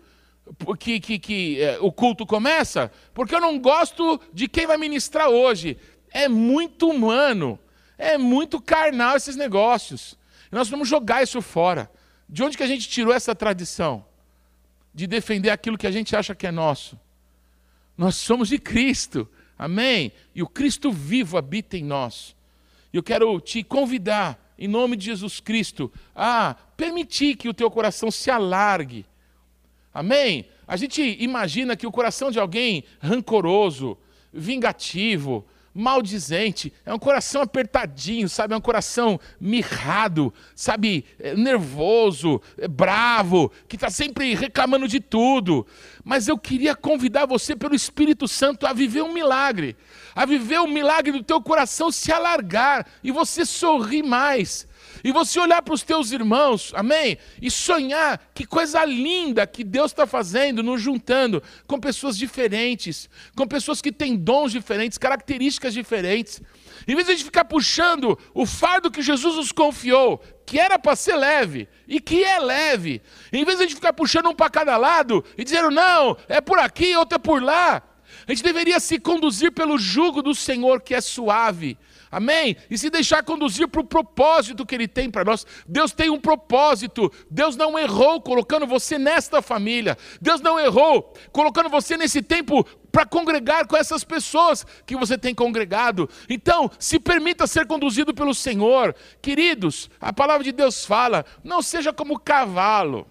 [0.78, 5.30] que, que, que é, o culto começa, porque eu não gosto de quem vai ministrar
[5.30, 5.78] hoje.
[6.12, 7.60] É muito humano,
[7.98, 10.18] é muito carnal esses negócios.
[10.52, 11.90] nós vamos jogar isso fora.
[12.28, 14.06] De onde que a gente tirou essa tradição?
[14.94, 17.00] De defender aquilo que a gente acha que é nosso.
[17.98, 20.12] Nós somos de Cristo, amém?
[20.34, 22.36] E o Cristo vivo habita em nós.
[22.94, 27.70] E eu quero te convidar, em nome de Jesus Cristo, a permitir que o teu
[27.70, 29.06] coração se alargue
[29.94, 30.48] Amém?
[30.68, 33.98] A gente imagina que o coração de alguém rancoroso,
[34.32, 38.54] vingativo, maldizente, é um coração apertadinho, sabe?
[38.54, 41.06] É um coração mirrado, sabe?
[41.20, 45.66] É nervoso, é bravo, que está sempre reclamando de tudo.
[46.04, 49.76] Mas eu queria convidar você, pelo Espírito Santo, a viver um milagre,
[50.16, 54.68] a viver o milagre do teu coração se alargar e você sorrir mais
[55.04, 57.18] e você olhar para os teus irmãos, amém?
[57.42, 63.48] E sonhar que coisa linda que Deus está fazendo, nos juntando com pessoas diferentes, com
[63.48, 66.42] pessoas que têm dons diferentes, características diferentes.
[66.88, 70.80] Em vez de a gente ficar puxando o fardo que Jesus nos confiou, que era
[70.80, 74.36] para ser leve e que é leve, em vez de a gente ficar puxando um
[74.36, 77.84] para cada lado e dizendo, não, é por aqui, outro é por lá,
[78.28, 81.78] a gente deveria se conduzir pelo jugo do Senhor que é suave
[82.12, 82.58] Amém?
[82.70, 85.46] E se deixar conduzir para o propósito que Ele tem para nós.
[85.68, 87.12] Deus tem um propósito.
[87.30, 89.98] Deus não errou colocando você nesta família.
[90.20, 95.36] Deus não errou colocando você nesse tempo para congregar com essas pessoas que você tem
[95.36, 96.10] congregado.
[96.28, 98.96] Então, se permita ser conduzido pelo Senhor.
[99.22, 103.08] Queridos, a palavra de Deus fala: não seja como cavalo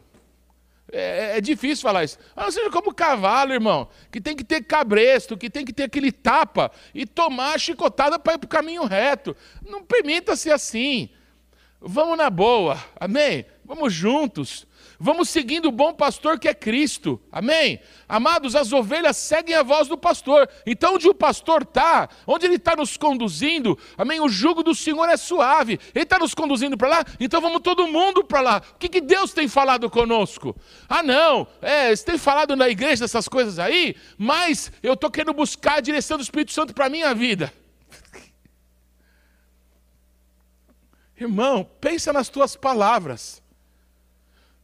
[0.91, 1.01] é,
[1.35, 2.19] é, é, difícil falar isso.
[2.37, 6.11] Não seja como cavalo, irmão, que tem que ter cabresto, que tem que ter aquele
[6.11, 9.37] tapa e tomar a chicotada para ir para o caminho reto.
[9.67, 11.11] Não permita ser assim.
[11.81, 13.45] Vamos na boa, amém?
[13.65, 14.67] Vamos juntos.
[15.01, 17.21] Vamos seguindo o bom pastor que é Cristo.
[17.31, 17.81] Amém?
[18.09, 20.49] Amados, as ovelhas seguem a voz do pastor.
[20.67, 24.21] Então, onde o pastor está, onde ele está nos conduzindo, amém?
[24.21, 25.79] O jugo do Senhor é suave.
[25.95, 28.63] Ele está nos conduzindo para lá, então vamos todo mundo para lá.
[28.75, 30.57] O que, que Deus tem falado conosco?
[30.89, 35.33] Ah, não, é, você tem falado na igreja essas coisas aí, mas eu estou querendo
[35.33, 37.53] buscar a direção do Espírito Santo para a minha vida.
[41.17, 43.41] Irmão, pensa nas tuas palavras.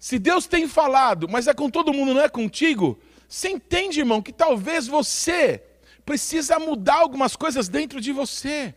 [0.05, 4.21] Se Deus tem falado, mas é com todo mundo, não é contigo, você entende, irmão,
[4.21, 5.65] que talvez você
[6.05, 8.75] precisa mudar algumas coisas dentro de você.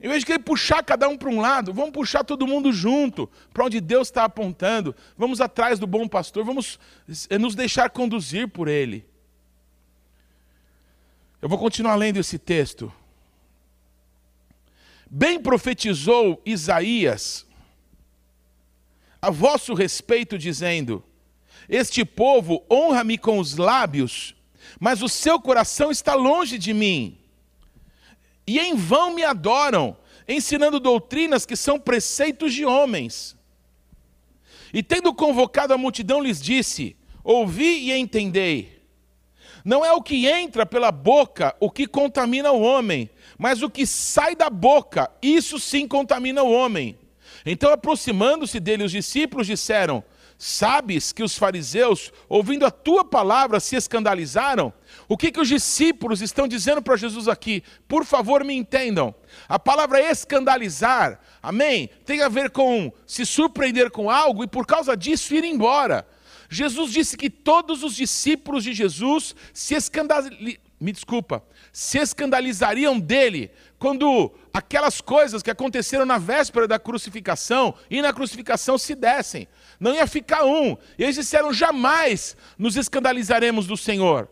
[0.00, 3.28] Em vez de querer puxar cada um para um lado, vamos puxar todo mundo junto,
[3.52, 4.94] para onde Deus está apontando.
[5.18, 6.78] Vamos atrás do bom pastor, vamos
[7.28, 9.04] eh, nos deixar conduzir por ele.
[11.42, 12.92] Eu vou continuar lendo esse texto.
[15.10, 17.49] Bem profetizou Isaías
[19.20, 21.04] a vosso respeito, dizendo:
[21.68, 24.34] Este povo honra-me com os lábios,
[24.78, 27.18] mas o seu coração está longe de mim.
[28.46, 33.36] E em vão me adoram, ensinando doutrinas que são preceitos de homens.
[34.72, 38.80] E tendo convocado a multidão, lhes disse: Ouvi e entendei.
[39.64, 43.86] Não é o que entra pela boca o que contamina o homem, mas o que
[43.86, 46.98] sai da boca, isso sim contamina o homem.
[47.44, 50.04] Então, aproximando-se dele, os discípulos disseram:
[50.42, 54.72] Sabes que os fariseus, ouvindo a tua palavra, se escandalizaram?
[55.06, 57.62] O que, que os discípulos estão dizendo para Jesus aqui?
[57.86, 59.14] Por favor, me entendam.
[59.46, 61.90] A palavra escandalizar, amém?
[62.06, 66.08] Tem a ver com se surpreender com algo e por causa disso ir embora.
[66.48, 70.58] Jesus disse que todos os discípulos de Jesus se escandalizariam.
[70.80, 73.50] Me desculpa, se escandalizariam dele
[73.80, 79.48] quando aquelas coisas que aconteceram na véspera da crucificação e na crucificação se dessem.
[79.80, 80.76] Não ia ficar um.
[80.98, 84.28] E eles disseram: jamais nos escandalizaremos do Senhor.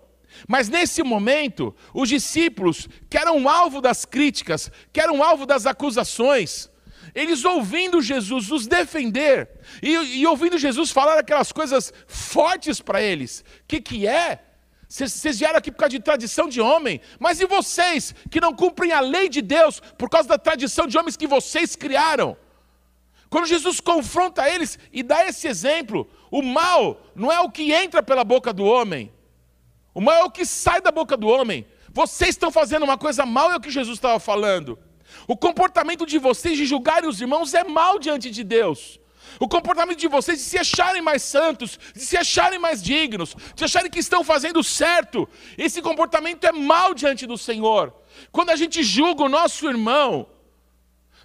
[0.47, 6.71] Mas nesse momento, os discípulos, que eram alvo das críticas, que eram alvo das acusações,
[7.15, 9.49] eles ouvindo Jesus os defender
[9.83, 14.41] e, e ouvindo Jesus falar aquelas coisas fortes para eles, que, que é?
[14.89, 18.91] Vocês vieram aqui por causa de tradição de homem, mas e vocês que não cumprem
[18.91, 22.37] a lei de Deus por causa da tradição de homens que vocês criaram?
[23.29, 28.03] Quando Jesus confronta eles e dá esse exemplo, o mal não é o que entra
[28.03, 29.13] pela boca do homem,
[29.99, 31.67] O mal é o que sai da boca do homem.
[31.91, 34.79] Vocês estão fazendo uma coisa mal, é o que Jesus estava falando.
[35.27, 39.01] O comportamento de vocês de julgarem os irmãos é mal diante de Deus.
[39.39, 43.65] O comportamento de vocês de se acharem mais santos, de se acharem mais dignos, de
[43.65, 47.95] acharem que estão fazendo certo, esse comportamento é mal diante do Senhor.
[48.33, 50.27] Quando a gente julga o nosso irmão,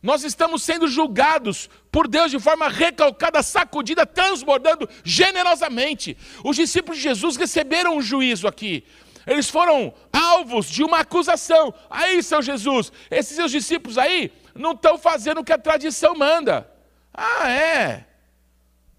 [0.02, 6.18] nós estamos sendo julgados por Deus de forma recalcada, sacudida, transbordando generosamente.
[6.44, 8.84] Os discípulos de Jesus receberam um juízo aqui.
[9.26, 11.74] Eles foram alvos de uma acusação.
[11.89, 16.70] Aí, seu Jesus, esses seus discípulos aí não estão fazendo o que a tradição manda.
[17.13, 18.06] Ah, é?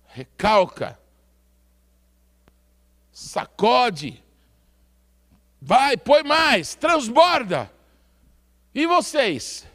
[0.06, 0.98] Recalca.
[3.12, 4.22] Sacode.
[5.60, 7.70] Vai, põe mais, transborda.
[8.74, 9.66] E vocês?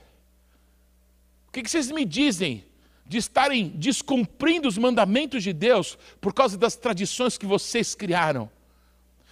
[1.47, 2.65] O que vocês me dizem
[3.06, 8.49] de estarem descumprindo os mandamentos de Deus por causa das tradições que vocês criaram?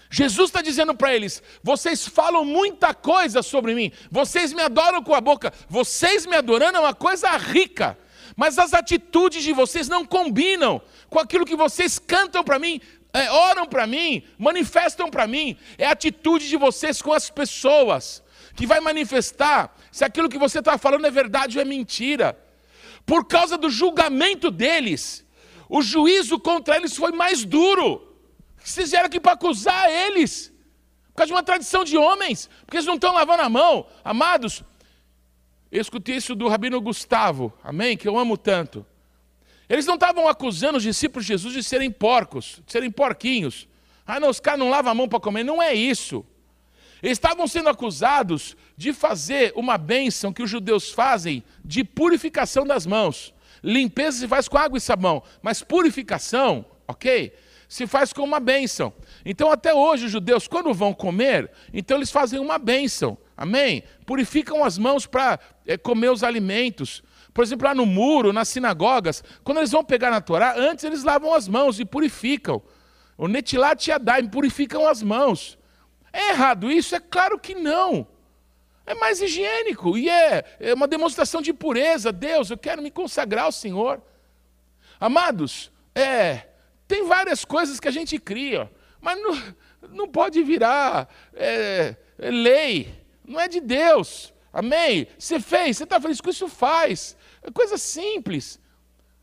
[0.10, 5.14] Jesus está dizendo para eles: vocês falam muita coisa sobre mim, vocês me adoram com
[5.14, 7.98] a boca, vocês me adorando é uma coisa rica,
[8.38, 12.80] mas as atitudes de vocês não combinam com aquilo que vocês cantam para mim,
[13.12, 15.58] é, oram para mim, manifestam para mim.
[15.76, 18.24] É a atitude de vocês com as pessoas
[18.56, 22.38] que vai manifestar se aquilo que você está falando é verdade ou é mentira.
[23.08, 25.26] Por causa do julgamento deles,
[25.68, 28.16] o juízo contra eles foi mais duro.
[28.64, 30.54] Vocês vieram aqui para acusar eles,
[31.08, 33.88] por causa de uma tradição de homens, porque eles não estão lavando a mão.
[34.04, 34.64] Amados,
[35.72, 37.98] eu escutei isso do Rabino Gustavo, amém?
[37.98, 38.86] Que eu amo tanto.
[39.70, 43.68] Eles não estavam acusando os discípulos de Jesus de serem porcos, de serem porquinhos.
[44.06, 45.44] Ah, não, os caras não lavam a mão para comer.
[45.44, 46.26] Não é isso.
[47.04, 52.86] Eles estavam sendo acusados de fazer uma bênção que os judeus fazem de purificação das
[52.86, 53.34] mãos.
[53.62, 57.34] Limpeza se faz com água e sabão, mas purificação, ok?
[57.68, 58.94] Se faz com uma bênção.
[59.26, 63.18] Então, até hoje, os judeus, quando vão comer, então eles fazem uma bênção.
[63.38, 63.84] Amém?
[64.04, 67.04] Purificam as mãos para é, comer os alimentos.
[67.32, 71.04] Por exemplo, lá no muro, nas sinagogas, quando eles vão pegar na Torá, antes eles
[71.04, 72.64] lavam as mãos e purificam.
[73.16, 75.56] O netilat yadayim, purificam as mãos.
[76.12, 76.96] É errado isso?
[76.96, 78.08] É claro que não.
[78.88, 82.12] É mais higiênico e é, é uma demonstração de pureza.
[82.12, 84.02] Deus, eu quero me consagrar ao Senhor.
[85.00, 86.48] Amados, é,
[86.88, 89.54] tem várias coisas que a gente cria, mas não,
[89.90, 94.34] não pode virar é lei não é de Deus.
[94.52, 95.08] Amém?
[95.20, 97.16] Você fez, você está feliz com isso, faz.
[97.44, 98.60] É coisa simples.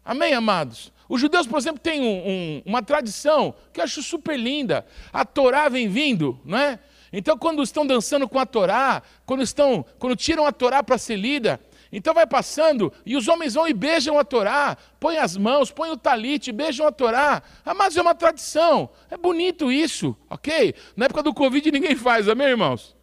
[0.05, 0.93] Amém, amados?
[1.09, 4.87] Os judeus, por exemplo, têm um, um, uma tradição que eu acho super linda.
[5.13, 6.79] A Torá vem vindo, não é?
[7.13, 11.17] Então, quando estão dançando com a Torá, quando estão, quando tiram a Torá para ser
[11.17, 11.61] lida,
[11.93, 15.93] então vai passando e os homens vão e beijam a Torá, põem as mãos, põem
[15.93, 17.41] o talite, beijam a Torá.
[17.65, 18.91] Amados, é uma tradição.
[19.09, 20.75] É bonito isso, ok?
[20.97, 22.97] Na época do Covid ninguém faz, amém, irmãos?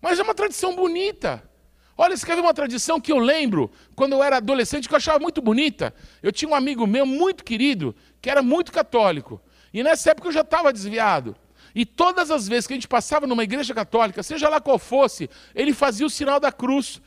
[0.00, 1.42] Mas é uma tradição bonita.
[1.96, 5.42] Olha, escreve uma tradição que eu lembro quando eu era adolescente, que eu achava muito
[5.42, 5.92] bonita.
[6.22, 9.40] Eu tinha um amigo meu muito querido, que era muito católico.
[9.74, 11.34] E nessa época eu já estava desviado.
[11.74, 15.28] E todas as vezes que a gente passava numa igreja católica, seja lá qual fosse,
[15.54, 17.00] ele fazia o sinal da cruz.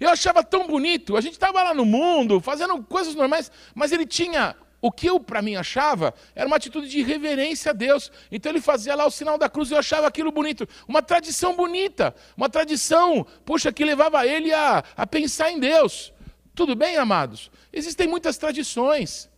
[0.00, 1.16] Eu achava tão bonito.
[1.16, 5.20] A gente estava lá no mundo, fazendo coisas normais, mas ele tinha o que eu,
[5.20, 8.10] para mim, achava era uma atitude de reverência a Deus.
[8.32, 10.68] Então ele fazia lá o sinal da cruz e eu achava aquilo bonito.
[10.88, 16.12] Uma tradição bonita, uma tradição, puxa, que levava ele a, a pensar em Deus.
[16.52, 17.48] Tudo bem, amados?
[17.72, 19.30] Existem muitas tradições,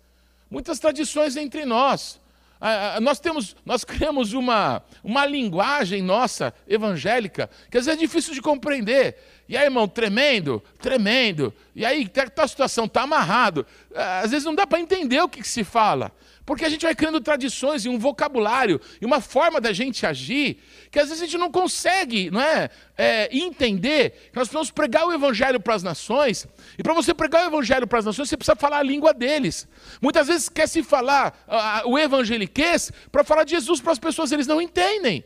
[0.51, 2.19] muitas tradições entre nós.
[3.03, 8.41] Nós temos, nós criamos uma, uma linguagem nossa evangélica que às vezes é difícil de
[8.41, 9.17] compreender.
[9.47, 11.53] E aí, irmão, tremendo, tremendo.
[11.75, 13.67] E aí, tá, tá a situação está amarrado.
[13.95, 16.11] Ah, às vezes não dá para entender o que, que, se fala.
[16.47, 20.59] Porque a gente vai criando tradições e um vocabulário e uma forma da gente agir
[20.91, 22.69] que às vezes a gente não consegue não é,
[22.99, 26.47] é entender que nós precisamos pregar o evangelho para as nações.
[26.79, 29.67] E para você pregar o evangelho para as nações, você precisa falar a língua deles.
[30.03, 34.31] Muitas vezes quer se falar uh, o evangeliquez para falar de Jesus para as pessoas,
[34.31, 35.25] eles não entendem.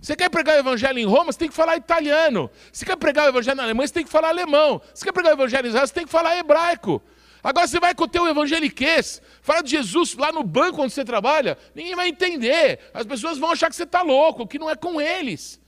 [0.00, 2.50] Você quer pregar o evangelho em Roma, você tem que falar italiano.
[2.72, 4.80] Você quer pregar o evangelho na Alemanha, você tem que falar alemão.
[4.94, 7.02] Você quer pregar o evangelho em Israel, você tem que falar hebraico.
[7.42, 11.04] Agora você vai com o teu evangeliquez, fala de Jesus lá no banco onde você
[11.04, 12.80] trabalha, ninguém vai entender.
[12.92, 15.60] As pessoas vão achar que você está louco, que não é com eles.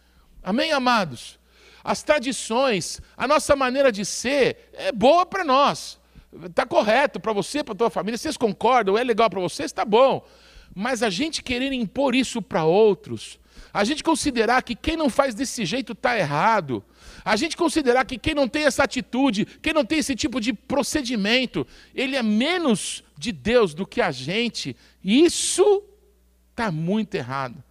[0.42, 1.38] Amém, amados?
[1.82, 5.98] As tradições, a nossa maneira de ser é boa para nós.
[6.44, 8.16] Está correto para você, para a tua família.
[8.16, 10.26] Vocês concordam, é legal para vocês, está bom.
[10.74, 13.38] Mas a gente querer impor isso para outros,
[13.72, 16.84] a gente considerar que quem não faz desse jeito está errado,
[17.24, 20.52] a gente considerar que quem não tem essa atitude, quem não tem esse tipo de
[20.52, 25.82] procedimento, ele é menos de Deus do que a gente, isso
[26.50, 27.62] está muito errado.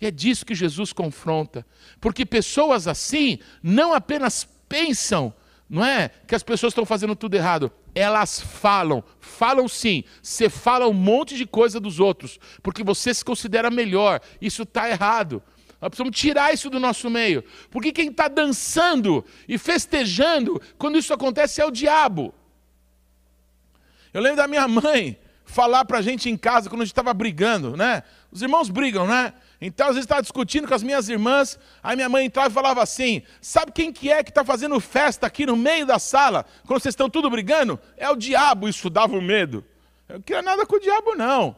[0.00, 1.66] E é disso que Jesus confronta.
[2.00, 5.34] Porque pessoas assim não apenas pensam,
[5.68, 6.10] não é?
[6.26, 7.70] Que as pessoas estão fazendo tudo errado.
[7.94, 10.04] Elas falam, falam sim.
[10.22, 14.20] Você fala um monte de coisa dos outros, porque você se considera melhor.
[14.40, 15.42] Isso está errado.
[15.80, 17.44] Nós precisamos tirar isso do nosso meio.
[17.70, 22.34] Porque quem está dançando e festejando quando isso acontece é o diabo.
[24.12, 27.12] Eu lembro da minha mãe falar para a gente em casa quando a gente estava
[27.14, 28.02] brigando, né?
[28.30, 29.32] Os irmãos brigam, né?
[29.60, 32.82] Então, às vezes, estava discutindo com as minhas irmãs, aí minha mãe entrava e falava
[32.82, 36.80] assim: sabe quem que é que está fazendo festa aqui no meio da sala, quando
[36.80, 37.78] vocês estão tudo brigando?
[37.96, 39.64] É o diabo, isso dava um medo.
[40.08, 41.56] Eu não queria nada com o diabo, não.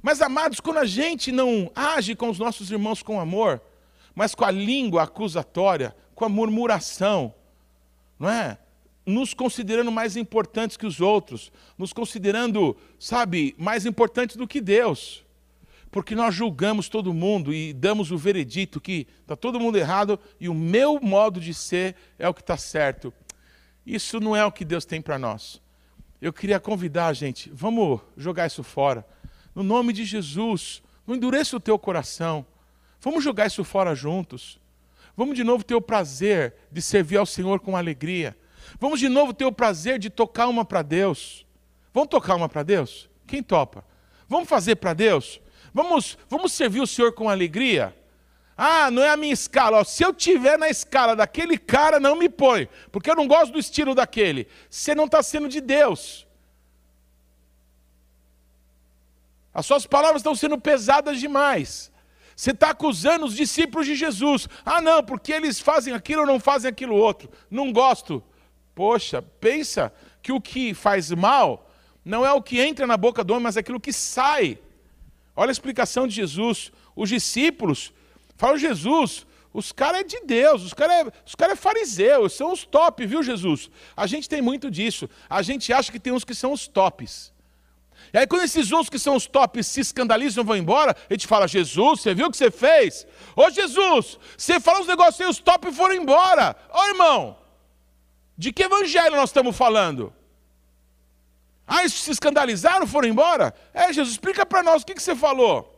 [0.00, 3.60] Mas, amados, quando a gente não age com os nossos irmãos com amor,
[4.14, 7.34] mas com a língua acusatória, com a murmuração,
[8.18, 8.56] não é?
[9.04, 15.25] Nos considerando mais importantes que os outros, nos considerando, sabe, mais importantes do que Deus
[15.90, 20.48] porque nós julgamos todo mundo e damos o veredito que está todo mundo errado e
[20.48, 23.12] o meu modo de ser é o que está certo.
[23.86, 25.60] Isso não é o que Deus tem para nós.
[26.20, 29.06] Eu queria convidar a gente, vamos jogar isso fora.
[29.54, 32.44] No nome de Jesus, não endureça o teu coração.
[33.00, 34.58] Vamos jogar isso fora juntos.
[35.16, 38.36] Vamos de novo ter o prazer de servir ao Senhor com alegria.
[38.80, 41.46] Vamos de novo ter o prazer de tocar uma para Deus.
[41.94, 43.08] Vamos tocar uma para Deus?
[43.26, 43.84] Quem topa?
[44.28, 45.40] Vamos fazer para Deus?
[45.76, 47.94] Vamos, vamos servir o Senhor com alegria?
[48.56, 49.80] Ah, não é a minha escala.
[49.80, 53.52] Ó, se eu tiver na escala daquele cara, não me põe, porque eu não gosto
[53.52, 54.48] do estilo daquele.
[54.70, 56.26] Você não está sendo de Deus.
[59.52, 61.92] As suas palavras estão sendo pesadas demais.
[62.34, 64.48] Você está acusando os discípulos de Jesus.
[64.64, 67.30] Ah, não, porque eles fazem aquilo ou não fazem aquilo outro.
[67.50, 68.24] Não gosto.
[68.74, 71.70] Poxa, pensa que o que faz mal
[72.02, 74.58] não é o que entra na boca do homem, mas é aquilo que sai.
[75.36, 76.72] Olha a explicação de Jesus.
[76.96, 77.92] Os discípulos
[78.36, 82.52] falam, Jesus, os caras é de Deus, os caras é, os cara é fariseus, são
[82.52, 83.70] os top, viu, Jesus?
[83.96, 85.08] A gente tem muito disso.
[85.28, 87.32] A gente acha que tem uns que são os tops.
[88.12, 91.12] E aí, quando esses uns que são os tops se escandalizam e vão embora, a
[91.12, 93.06] gente fala: Jesus, você viu o que você fez?
[93.34, 96.56] Ô Jesus, você falou uns negócios aí, os tops foram embora.
[96.72, 97.36] Ô irmão,
[98.36, 100.12] de que evangelho nós estamos falando?
[101.66, 103.52] Ah, eles se escandalizaram, foram embora?
[103.74, 105.72] É, Jesus, explica para nós o que, que você falou.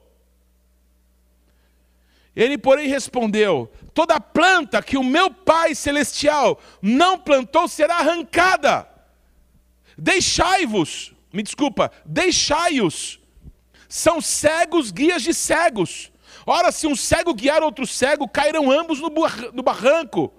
[2.36, 8.88] Ele, porém, respondeu: Toda planta que o meu Pai Celestial não plantou será arrancada.
[9.96, 13.18] Deixai-vos, me desculpa, deixai-os.
[13.88, 16.12] São cegos guias de cegos.
[16.46, 20.32] Ora, se um cego guiar outro cego, cairão ambos no barranco.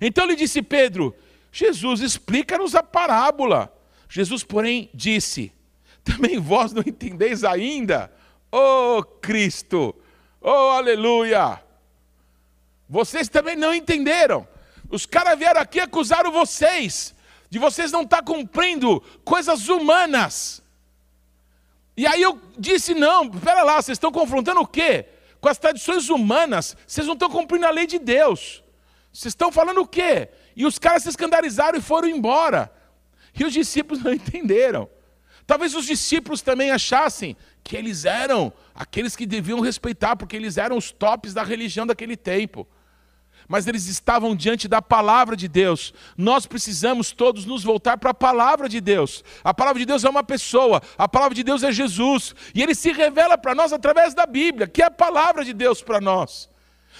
[0.00, 1.14] Então lhe disse Pedro:
[1.52, 3.72] Jesus, explica-nos a parábola.
[4.08, 5.52] Jesus, porém, disse:
[6.02, 8.12] Também vós não entendeis ainda?
[8.50, 9.94] Oh Cristo!
[10.40, 11.62] Oh aleluia!
[12.88, 14.48] Vocês também não entenderam.
[14.90, 17.14] Os caras vieram aqui e acusaram vocês
[17.50, 20.62] de vocês não estar tá cumprindo coisas humanas.
[21.96, 25.06] E aí eu disse: não, pera lá, vocês estão confrontando o quê?
[25.40, 28.62] Com as tradições humanas, vocês não estão cumprindo a lei de Deus.
[29.12, 30.28] Vocês estão falando o quê?
[30.54, 32.72] E os caras se escandalizaram e foram embora.
[33.38, 34.88] E os discípulos não entenderam.
[35.46, 40.76] Talvez os discípulos também achassem que eles eram aqueles que deviam respeitar, porque eles eram
[40.76, 42.68] os tops da religião daquele tempo.
[43.48, 45.94] Mas eles estavam diante da palavra de Deus.
[46.18, 49.24] Nós precisamos todos nos voltar para a palavra de Deus.
[49.42, 52.34] A palavra de Deus é uma pessoa, a palavra de Deus é Jesus.
[52.54, 55.80] E ele se revela para nós através da Bíblia, que é a palavra de Deus
[55.80, 56.50] para nós.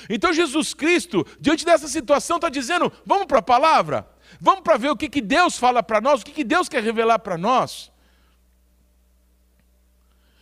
[0.08, 4.08] Então Jesus Cristo, diante dessa situação, está dizendo: vamos para a palavra?
[4.40, 6.82] Vamos para ver o que, que Deus fala para nós, o que, que Deus quer
[6.82, 7.90] revelar para nós.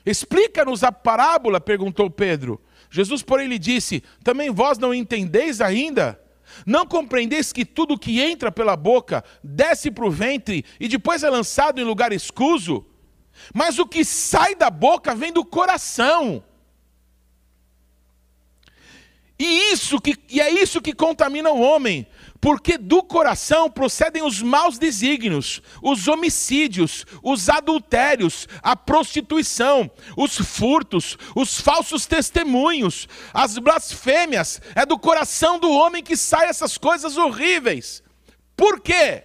[0.05, 2.61] Explica-nos a parábola, perguntou Pedro.
[2.91, 6.21] Jesus, porém, lhe disse: Também vós não entendeis ainda?
[6.65, 11.31] Não compreendeis que tudo que entra pela boca desce para o ventre e depois é
[11.31, 12.87] lançado em lugar escuso?
[13.53, 16.43] Mas o que sai da boca vem do coração.
[19.39, 22.07] E isso que e é isso que contamina o homem,
[22.41, 31.17] porque do coração procedem os maus desígnios, os homicídios, os adultérios, a prostituição, os furtos,
[31.35, 34.61] os falsos testemunhos, as blasfêmias.
[34.75, 38.03] É do coração do homem que saem essas coisas horríveis.
[38.57, 39.25] Por quê?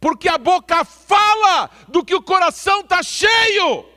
[0.00, 3.91] Porque a boca fala do que o coração está cheio.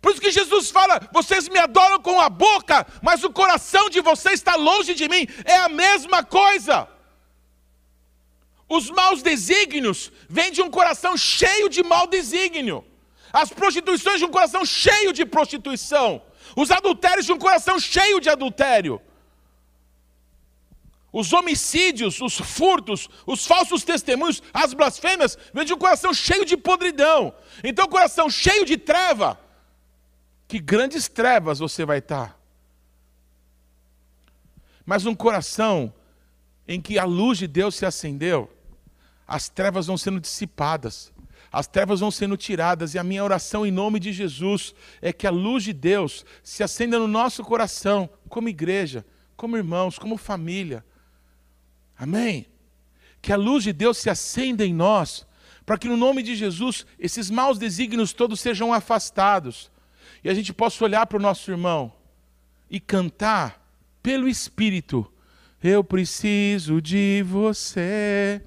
[0.00, 4.00] Por isso que Jesus fala: vocês me adoram com a boca, mas o coração de
[4.00, 5.26] vocês está longe de mim.
[5.44, 6.88] É a mesma coisa.
[8.68, 12.84] Os maus desígnios vêm de um coração cheio de mau desígnio.
[13.32, 16.22] As prostituições de um coração cheio de prostituição.
[16.54, 19.00] Os adultérios de um coração cheio de adultério.
[21.10, 26.56] Os homicídios, os furtos, os falsos testemunhos, as blasfêmias, vêm de um coração cheio de
[26.56, 27.32] podridão.
[27.64, 29.38] Então, coração cheio de treva,
[30.48, 32.36] que grandes trevas você vai estar.
[34.84, 35.92] Mas um coração
[36.66, 38.50] em que a luz de Deus se acendeu,
[39.26, 41.12] as trevas vão sendo dissipadas,
[41.52, 45.26] as trevas vão sendo tiradas, e a minha oração em nome de Jesus é que
[45.26, 49.04] a luz de Deus se acenda no nosso coração, como igreja,
[49.36, 50.84] como irmãos, como família
[51.98, 52.46] Amém?
[53.20, 55.26] Que a luz de Deus se acenda em nós,
[55.66, 59.70] para que no nome de Jesus esses maus desígnios todos sejam afastados
[60.22, 61.92] e a gente possa olhar para o nosso irmão
[62.70, 63.66] e cantar
[64.02, 65.10] pelo Espírito:
[65.62, 68.42] Eu preciso de você.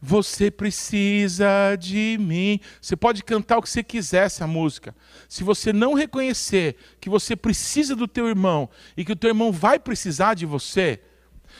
[0.00, 2.60] Você precisa de mim.
[2.80, 4.94] Você pode cantar o que você quiser essa música.
[5.28, 9.50] Se você não reconhecer que você precisa do teu irmão e que o teu irmão
[9.50, 11.00] vai precisar de você,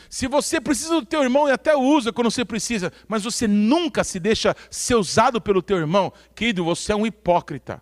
[0.09, 4.03] se você precisa do teu irmão e até usa quando você precisa, mas você nunca
[4.03, 7.81] se deixa ser usado pelo teu irmão, querido, você é um hipócrita.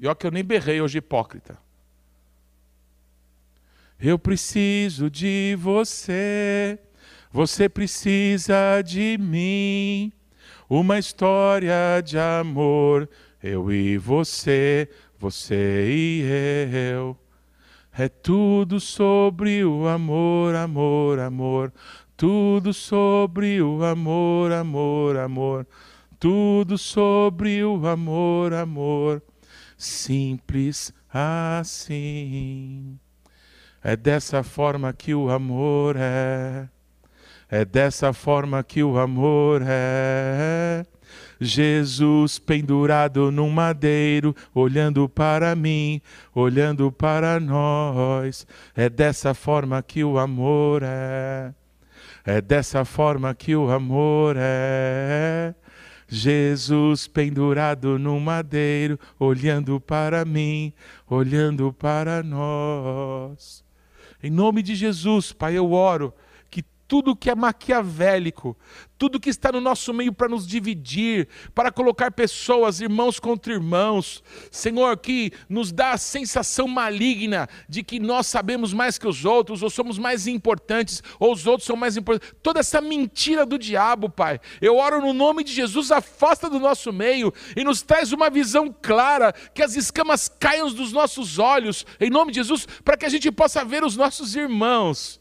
[0.00, 1.58] E olha que eu nem berrei hoje hipócrita.
[4.00, 6.78] Eu preciso de você,
[7.30, 10.10] você precisa de mim.
[10.70, 13.10] Uma história de amor,
[13.42, 14.88] eu e você,
[15.18, 16.22] você e
[16.94, 17.14] eu.
[17.92, 21.72] É tudo sobre o amor, amor, amor.
[22.16, 25.66] Tudo sobre o amor, amor, amor.
[26.18, 29.22] Tudo sobre o amor, amor.
[29.80, 32.98] Simples assim.
[33.82, 36.68] É dessa forma que o amor é.
[37.48, 40.84] É dessa forma que o amor é.
[41.40, 46.02] Jesus pendurado num madeiro, olhando para mim,
[46.34, 48.46] olhando para nós.
[48.76, 51.54] É dessa forma que o amor é.
[52.26, 55.54] É dessa forma que o amor é.
[56.12, 60.72] Jesus pendurado num madeiro, olhando para mim,
[61.08, 63.62] olhando para nós.
[64.20, 66.12] Em nome de Jesus, Pai, eu oro
[66.90, 68.58] tudo que é maquiavélico,
[68.98, 74.24] tudo que está no nosso meio para nos dividir, para colocar pessoas, irmãos contra irmãos.
[74.50, 79.62] Senhor, que nos dá a sensação maligna de que nós sabemos mais que os outros,
[79.62, 82.34] ou somos mais importantes, ou os outros são mais importantes.
[82.42, 84.40] Toda essa mentira do diabo, Pai.
[84.60, 88.74] Eu oro no nome de Jesus, afasta do nosso meio e nos traz uma visão
[88.82, 93.08] clara, que as escamas caiam dos nossos olhos, em nome de Jesus, para que a
[93.08, 95.19] gente possa ver os nossos irmãos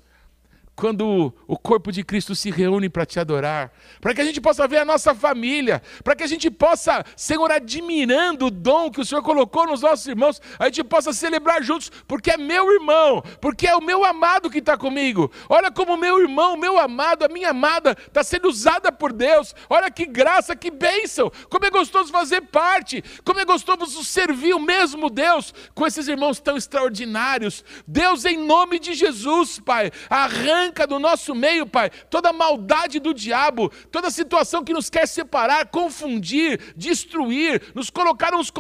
[0.80, 3.69] quando o corpo de Cristo se reúne para te adorar,
[3.99, 7.51] para que a gente possa ver a nossa família, para que a gente possa, Senhor,
[7.51, 11.91] admirando o dom que o Senhor colocou nos nossos irmãos, a gente possa celebrar juntos,
[12.07, 15.30] porque é meu irmão, porque é o meu amado que está comigo.
[15.49, 19.53] Olha como meu irmão, meu amado, a minha amada está sendo usada por Deus.
[19.69, 24.61] Olha que graça, que bênção, como é gostoso fazer parte, como é gostoso servir o
[24.61, 27.65] mesmo Deus com esses irmãos tão extraordinários.
[27.86, 33.13] Deus, em nome de Jesus, Pai, arranca arranca do nosso meio, Pai, toda maldade do
[33.13, 38.51] diabo, toda situação que nos quer separar, confundir, destruir, nos colocar uns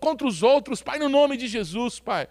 [0.00, 2.26] contra os outros, Pai, no nome de Jesus, Pai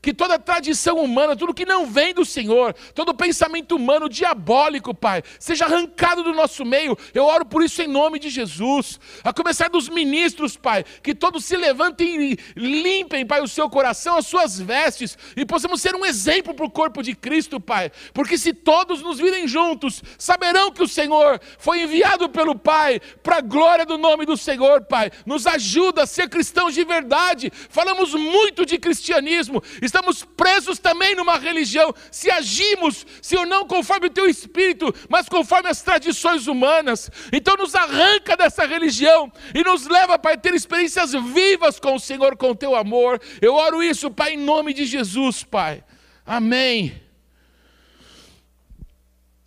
[0.00, 5.22] que toda tradição humana, tudo que não vem do Senhor, todo pensamento humano diabólico, Pai,
[5.38, 6.96] seja arrancado do nosso meio.
[7.12, 9.00] Eu oro por isso em nome de Jesus.
[9.24, 14.16] A começar dos ministros, Pai, que todos se levantem e limpem, Pai, o seu coração,
[14.16, 17.90] as suas vestes, e possamos ser um exemplo para o corpo de Cristo, Pai.
[18.12, 23.38] Porque se todos nos virem juntos, saberão que o Senhor foi enviado pelo Pai para
[23.38, 25.10] a glória do nome do Senhor, Pai.
[25.26, 27.50] Nos ajuda a ser cristãos de verdade.
[27.68, 31.94] Falamos muito de cristianismo estamos presos também numa religião.
[32.10, 37.10] Se agimos, Senhor, não conforme o teu espírito, mas conforme as tradições humanas.
[37.32, 42.00] Então nos arranca dessa religião e nos leva, Pai, a ter experiências vivas com o
[42.00, 43.20] Senhor, com o teu amor.
[43.40, 45.84] Eu oro isso, Pai, em nome de Jesus, Pai.
[46.24, 47.00] Amém.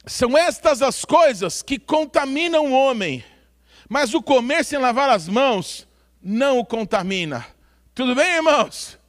[0.05, 3.23] São estas as coisas que contaminam o homem,
[3.87, 5.87] mas o comer sem lavar as mãos
[6.21, 7.45] não o contamina.
[7.93, 9.00] Tudo bem, irmãos?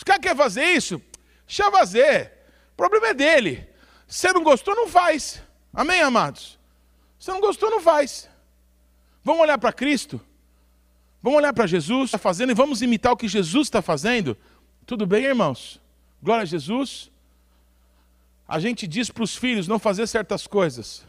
[0.00, 0.98] Se o cara quer fazer isso,
[1.46, 2.32] deixa fazer.
[2.72, 3.68] O problema é dele.
[4.08, 5.42] Se você não gostou, não faz.
[5.74, 6.58] Amém, amados?
[7.18, 8.26] Se não gostou, não faz.
[9.22, 10.18] Vamos olhar para Cristo?
[11.22, 14.38] Vamos olhar para Jesus está fazendo e vamos imitar o que Jesus está fazendo?
[14.86, 15.78] Tudo bem, irmãos?
[16.22, 17.10] Glória a Jesus.
[18.48, 21.04] A gente diz para os filhos não fazer certas coisas.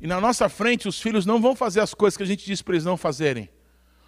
[0.00, 2.62] E na nossa frente, os filhos não vão fazer as coisas que a gente diz
[2.62, 3.48] para eles não fazerem.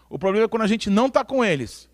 [0.09, 1.89] O problema é quando a gente não está com eles.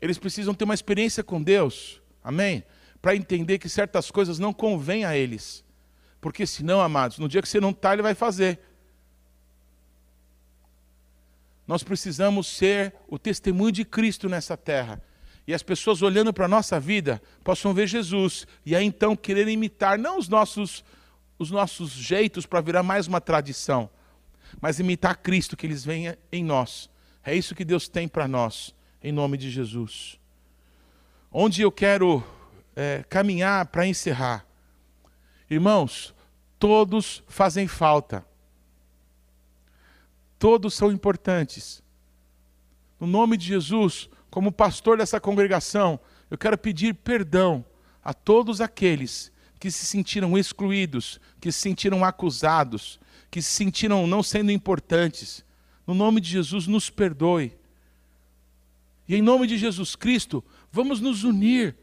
[0.00, 2.64] Eles precisam ter uma experiência com Deus, amém?
[3.00, 5.64] Para entender que certas coisas não convêm a eles.
[6.20, 8.60] Porque senão, amados, no dia que você não está, ele vai fazer.
[11.66, 15.02] Nós precisamos ser o testemunho de Cristo nessa terra.
[15.46, 18.46] E as pessoas olhando para a nossa vida possam ver Jesus.
[18.64, 20.84] E aí então querer imitar, não os nossos,
[21.38, 23.88] os nossos jeitos para virar mais uma tradição,
[24.60, 26.90] mas imitar Cristo que eles veem em nós.
[27.24, 30.18] É isso que Deus tem para nós, em nome de Jesus.
[31.30, 32.24] Onde eu quero
[32.74, 34.46] é, caminhar para encerrar.
[35.50, 36.14] Irmãos,
[36.58, 38.24] todos fazem falta.
[40.38, 41.82] Todos são importantes.
[43.00, 45.98] No nome de Jesus, como pastor dessa congregação,
[46.30, 47.64] eu quero pedir perdão
[48.02, 54.22] a todos aqueles que se sentiram excluídos, que se sentiram acusados, que se sentiram não
[54.22, 55.44] sendo importantes.
[55.86, 57.57] No nome de Jesus, nos perdoe.
[59.08, 61.74] E em nome de Jesus Cristo, vamos nos unir,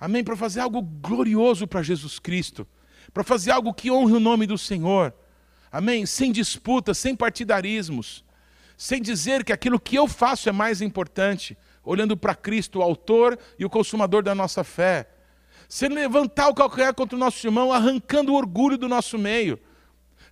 [0.00, 2.66] amém, para fazer algo glorioso para Jesus Cristo,
[3.14, 5.14] para fazer algo que honre o nome do Senhor,
[5.70, 8.24] amém, sem disputas, sem partidarismos,
[8.76, 13.38] sem dizer que aquilo que eu faço é mais importante, olhando para Cristo, o Autor
[13.56, 15.08] e o Consumador da nossa fé,
[15.68, 19.58] sem levantar o calcanhar contra o nosso irmão, arrancando o orgulho do nosso meio,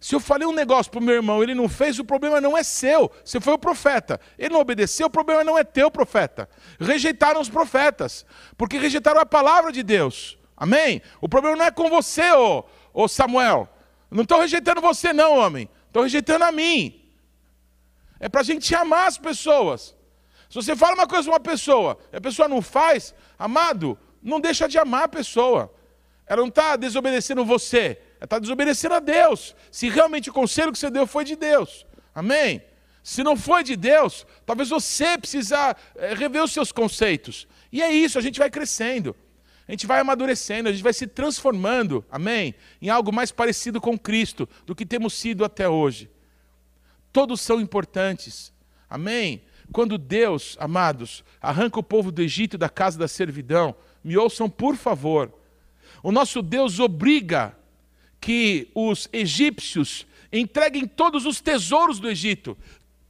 [0.05, 2.55] se eu falei um negócio para o meu irmão, ele não fez, o problema não
[2.55, 3.11] é seu.
[3.24, 4.20] Você foi o profeta.
[4.38, 6.46] Ele não obedeceu, o problema não é teu, profeta.
[6.78, 10.36] Rejeitaram os profetas, porque rejeitaram a palavra de Deus.
[10.55, 11.00] Amém?
[11.22, 13.66] O problema não é com você, ô, ô Samuel.
[14.11, 15.70] Não estou rejeitando você, não, homem.
[15.86, 17.02] Estou rejeitando a mim.
[18.20, 19.96] É para a gente amar as pessoas.
[20.50, 24.38] Se você fala uma coisa para uma pessoa e a pessoa não faz, amado, não
[24.38, 25.72] deixa de amar a pessoa.
[26.26, 29.55] Ela não está desobedecendo você, está desobedecendo a Deus.
[29.71, 31.87] Se realmente o conselho que você deu foi de Deus.
[32.15, 32.62] Amém?
[33.03, 37.47] Se não foi de Deus, talvez você precisar é, rever os seus conceitos.
[37.71, 39.15] E é isso, a gente vai crescendo.
[39.67, 42.55] A gente vai amadurecendo, a gente vai se transformando, amém?
[42.81, 46.11] Em algo mais parecido com Cristo do que temos sido até hoje.
[47.12, 48.53] Todos são importantes,
[48.89, 49.43] amém?
[49.73, 54.77] Quando Deus, amados, arranca o povo do Egito da casa da servidão, me ouçam por
[54.77, 55.33] favor.
[56.03, 57.57] O nosso Deus obriga
[58.25, 62.57] que os egípcios entreguem todos os tesouros do Egito.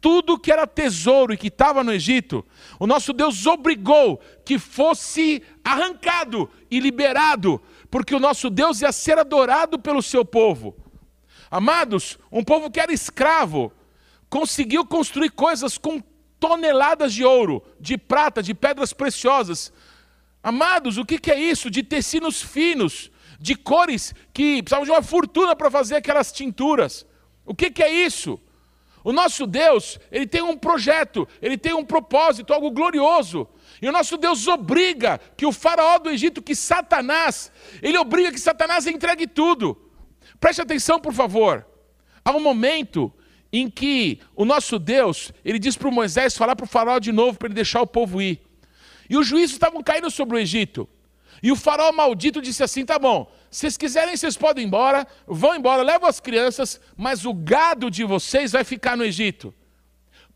[0.01, 2.45] Tudo que era tesouro e que estava no Egito,
[2.81, 7.63] o nosso Deus obrigou que fosse arrancado e liberado,
[7.93, 10.75] porque o nosso Deus ia ser adorado pelo seu povo.
[11.49, 13.73] Amados, um povo que era escravo
[14.29, 16.03] conseguiu construir coisas com
[16.41, 19.73] toneladas de ouro, de prata, de pedras preciosas.
[20.43, 21.71] Amados, o que é isso?
[21.71, 23.13] De tecidos finos,
[23.45, 27.07] de cores que precisavam de uma fortuna para fazer aquelas tinturas.
[27.45, 28.41] O que, que é isso?
[29.05, 33.47] O nosso Deus, ele tem um projeto, ele tem um propósito, algo glorioso.
[33.83, 38.41] E o nosso Deus obriga que o faraó do Egito, que Satanás, ele obriga que
[38.41, 39.77] Satanás entregue tudo.
[40.41, 41.67] Preste atenção, por favor.
[42.25, 43.13] Há um momento
[43.53, 47.13] em que o nosso Deus, ele diz para o Moisés falar para o faraó de
[47.13, 48.41] novo para ele deixar o povo ir.
[49.11, 50.89] E os juízos estavam caindo sobre o Egito.
[51.45, 55.07] E o faraó maldito disse assim: tá bom, se vocês quiserem, vocês podem ir embora,
[55.27, 59.53] vão embora, levam as crianças, mas o gado de vocês vai ficar no Egito.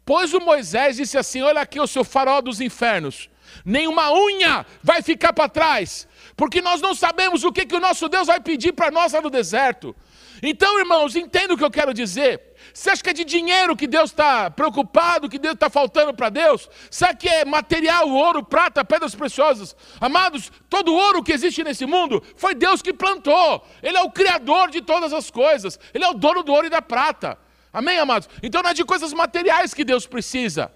[0.04, 3.30] Pois o Moisés disse assim: Olha aqui o seu faraó dos infernos,
[3.64, 6.06] nenhuma unha vai ficar para trás,
[6.36, 9.22] porque nós não sabemos o que, que o nosso Deus vai pedir para nós lá
[9.22, 9.96] no deserto.
[10.42, 12.47] Então, irmãos, entenda o que eu quero dizer.
[12.72, 16.28] Você acha que é de dinheiro que Deus está preocupado, que Deus está faltando para
[16.28, 16.68] Deus?
[16.90, 19.76] Será que é material, ouro, prata, pedras preciosas?
[20.00, 23.66] Amados, todo ouro que existe nesse mundo foi Deus que plantou.
[23.82, 25.78] Ele é o criador de todas as coisas.
[25.92, 27.38] Ele é o dono do ouro e da prata.
[27.72, 28.28] Amém, amados?
[28.42, 30.72] Então não é de coisas materiais que Deus precisa.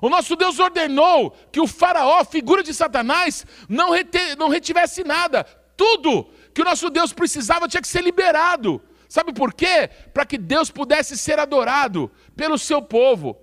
[0.00, 5.44] O nosso Deus ordenou que o faraó, figura de Satanás, não, rete, não retivesse nada.
[5.76, 8.82] Tudo que o nosso Deus precisava tinha que ser liberado.
[9.08, 9.88] Sabe por quê?
[10.12, 13.36] Para que Deus pudesse ser adorado pelo seu povo.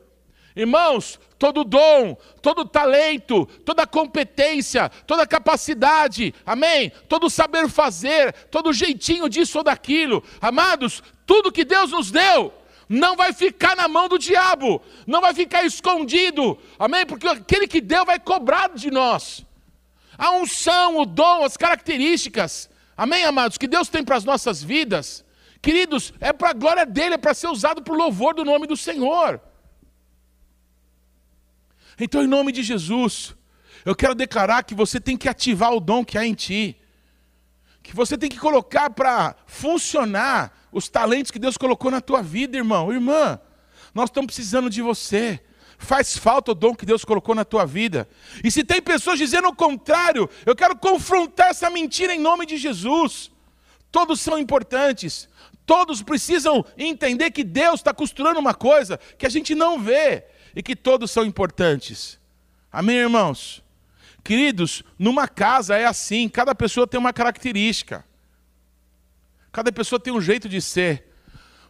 [0.56, 6.92] Irmãos, todo dom, todo talento, toda competência, toda capacidade, amém?
[7.10, 12.54] Todo saber fazer, todo jeitinho disso ou daquilo, amados, tudo que Deus nos deu,
[12.88, 17.06] não vai ficar na mão do diabo, não vai ficar escondido, amém?
[17.06, 19.44] Porque aquele que deu vai cobrar de nós.
[20.16, 25.23] A unção, o dom, as características, amém, amados, que Deus tem para as nossas vidas,
[25.64, 28.68] Queridos, é para a glória dele, é para ser usado para o louvor do nome
[28.68, 29.40] do Senhor.
[31.98, 33.34] Então, em nome de Jesus,
[33.86, 36.78] eu quero declarar que você tem que ativar o dom que há em ti,
[37.82, 42.58] que você tem que colocar para funcionar os talentos que Deus colocou na tua vida,
[42.58, 43.40] irmão, irmã.
[43.94, 45.40] Nós estamos precisando de você.
[45.78, 48.06] Faz falta o dom que Deus colocou na tua vida.
[48.44, 52.58] E se tem pessoas dizendo o contrário, eu quero confrontar essa mentira em nome de
[52.58, 53.32] Jesus.
[53.94, 55.30] Todos são importantes.
[55.66, 60.62] Todos precisam entender que Deus está costurando uma coisa que a gente não vê e
[60.62, 62.20] que todos são importantes.
[62.72, 63.64] Amém, irmãos?
[64.24, 68.06] Queridos, numa casa é assim, cada pessoa tem uma característica.
[69.52, 71.12] Cada pessoa tem um jeito de ser.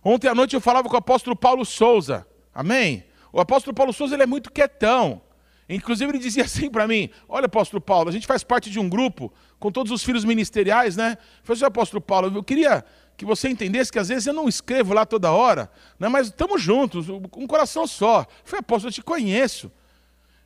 [0.03, 2.25] Ontem à noite eu falava com o apóstolo Paulo Souza.
[2.53, 3.05] Amém?
[3.31, 5.21] O apóstolo Paulo Souza ele é muito quietão.
[5.67, 8.87] Inclusive ele dizia assim para mim: Olha, apóstolo Paulo, a gente faz parte de um
[8.87, 11.17] grupo com todos os filhos ministeriais, né?
[11.19, 12.85] Eu falei assim, apóstolo Paulo, eu queria
[13.15, 16.07] que você entendesse que às vezes eu não escrevo lá toda hora, né?
[16.07, 18.25] mas estamos juntos, um coração só.
[18.43, 19.71] Falei, apóstolo, eu te conheço.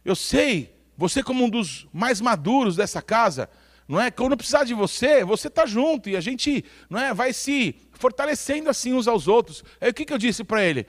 [0.03, 3.49] Eu sei, você como um dos mais maduros dessa casa,
[3.87, 4.11] não é?
[4.11, 8.69] Quando precisar de você, você está junto e a gente não é, vai se fortalecendo
[8.69, 9.63] assim uns aos outros.
[9.79, 10.85] Aí o que, que eu disse para ele?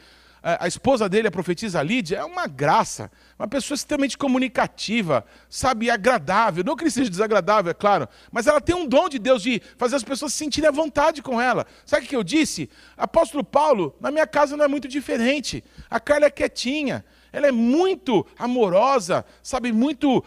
[0.61, 6.65] A esposa dele, a profetisa Lídia, é uma graça, uma pessoa extremamente comunicativa, sabe, agradável.
[6.65, 9.61] Não que ele seja desagradável, é claro, mas ela tem um dom de Deus de
[9.77, 11.67] fazer as pessoas se sentirem à vontade com ela.
[11.85, 12.71] Sabe o que eu disse?
[12.97, 15.63] Apóstolo Paulo, na minha casa não é muito diferente.
[15.91, 20.25] A Carla é quietinha, ela é muito amorosa, sabe, muito,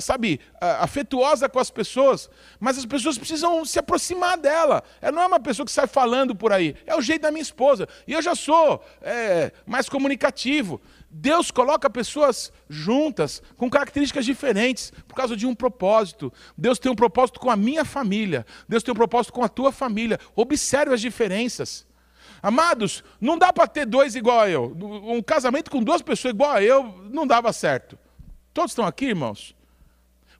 [0.00, 2.28] sabe, afetuosa com as pessoas,
[2.58, 4.82] mas as pessoas precisam se aproximar dela.
[5.00, 7.42] Ela não é uma pessoa que sai falando por aí, é o jeito da minha
[7.42, 7.88] esposa.
[8.06, 10.80] E eu já sou é, mais comunicativo.
[11.14, 16.32] Deus coloca pessoas juntas, com características diferentes, por causa de um propósito.
[16.56, 19.70] Deus tem um propósito com a minha família, Deus tem um propósito com a tua
[19.70, 20.18] família.
[20.34, 21.86] Observe as diferenças.
[22.42, 24.76] Amados, não dá para ter dois igual a eu.
[24.76, 27.96] Um casamento com duas pessoas igual a eu não dava certo.
[28.52, 29.54] Todos estão aqui, irmãos?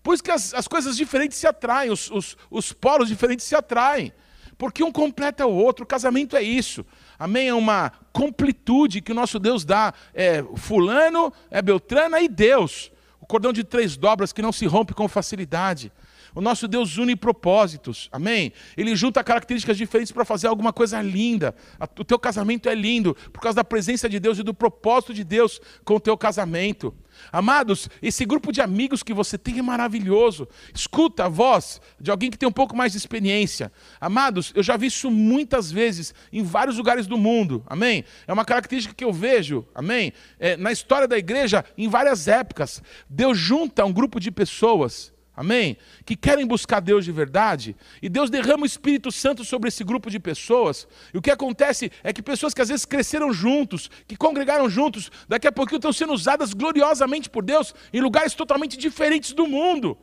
[0.03, 3.55] Por isso que as, as coisas diferentes se atraem, os, os, os polos diferentes se
[3.55, 4.13] atraem.
[4.59, 6.85] Porque um completa o outro, o casamento é isso.
[7.19, 7.49] Amém?
[7.49, 9.95] É uma completude que o nosso Deus dá.
[10.13, 12.91] É fulano, é Beltrana e Deus.
[13.21, 15.93] O cordão de três dobras que não se rompe com facilidade.
[16.35, 18.53] O nosso Deus une propósitos, amém?
[18.77, 21.55] Ele junta características diferentes para fazer alguma coisa linda.
[21.99, 25.25] O teu casamento é lindo por causa da presença de Deus e do propósito de
[25.25, 26.95] Deus com o teu casamento.
[27.31, 30.49] Amados, esse grupo de amigos que você tem é maravilhoso.
[30.75, 33.71] Escuta a voz de alguém que tem um pouco mais de experiência.
[34.01, 37.63] Amados, eu já vi isso muitas vezes em vários lugares do mundo.
[37.67, 38.05] Amém?
[38.27, 40.13] É uma característica que eu vejo, amém?
[40.39, 42.83] É, na história da igreja, em várias épocas.
[43.09, 45.79] Deus junta um grupo de pessoas Amém?
[46.05, 50.11] Que querem buscar Deus de verdade, e Deus derrama o Espírito Santo sobre esse grupo
[50.11, 50.87] de pessoas.
[51.13, 55.11] E o que acontece é que pessoas que às vezes cresceram juntos, que congregaram juntos,
[55.27, 59.97] daqui a pouquinho estão sendo usadas gloriosamente por Deus em lugares totalmente diferentes do mundo.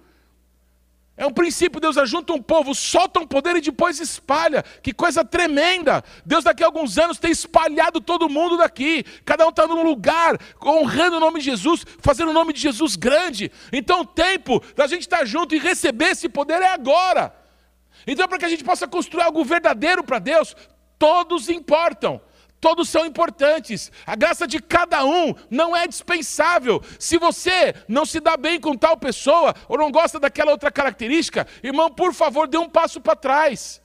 [1.20, 4.64] É um princípio, Deus ajunta um povo, solta um poder e depois espalha.
[4.82, 6.02] Que coisa tremenda!
[6.26, 9.04] Deus daqui a alguns anos tem espalhado todo mundo daqui.
[9.26, 12.96] Cada um está num lugar, honrando o nome de Jesus, fazendo o nome de Jesus
[12.96, 13.52] grande.
[13.74, 17.36] Então o tempo da gente estar tá junto e receber esse poder é agora.
[18.08, 20.56] Então, para que a gente possa construir algo verdadeiro para Deus,
[20.98, 22.22] todos importam.
[22.60, 23.92] Todos são importantes.
[24.06, 26.82] A graça de cada um não é dispensável.
[27.00, 31.48] Se você não se dá bem com tal pessoa ou não gosta daquela outra característica,
[31.64, 33.82] irmão, por favor, dê um passo para trás.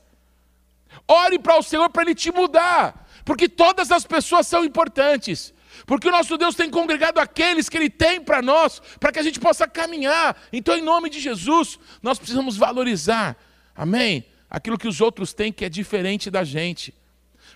[1.07, 5.55] Ore para o Senhor para Ele te mudar, porque todas as pessoas são importantes.
[5.87, 9.23] Porque o nosso Deus tem congregado aqueles que Ele tem para nós, para que a
[9.23, 10.37] gente possa caminhar.
[10.53, 13.37] Então, em nome de Jesus, nós precisamos valorizar,
[13.75, 14.25] amém?
[14.49, 16.95] Aquilo que os outros têm que é diferente da gente.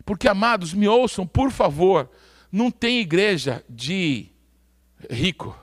[0.08, 2.08] Porque, amados, me ouçam, por favor,
[2.50, 4.28] não tem igreja de
[5.10, 5.54] rico.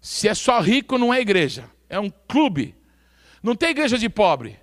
[0.00, 2.76] Se é só rico, não é igreja, é um clube.
[3.42, 4.56] Não tem igreja de pobre,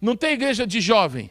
[0.00, 1.28] não tem igreja de jovem,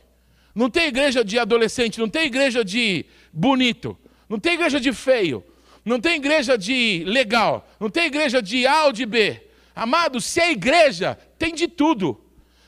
[0.53, 5.41] não tem igreja de adolescente, não tem igreja de bonito, não tem igreja de feio,
[5.85, 9.41] não tem igreja de legal, não tem igreja de A ou de B.
[9.73, 12.21] Amados, se é igreja, tem de tudo.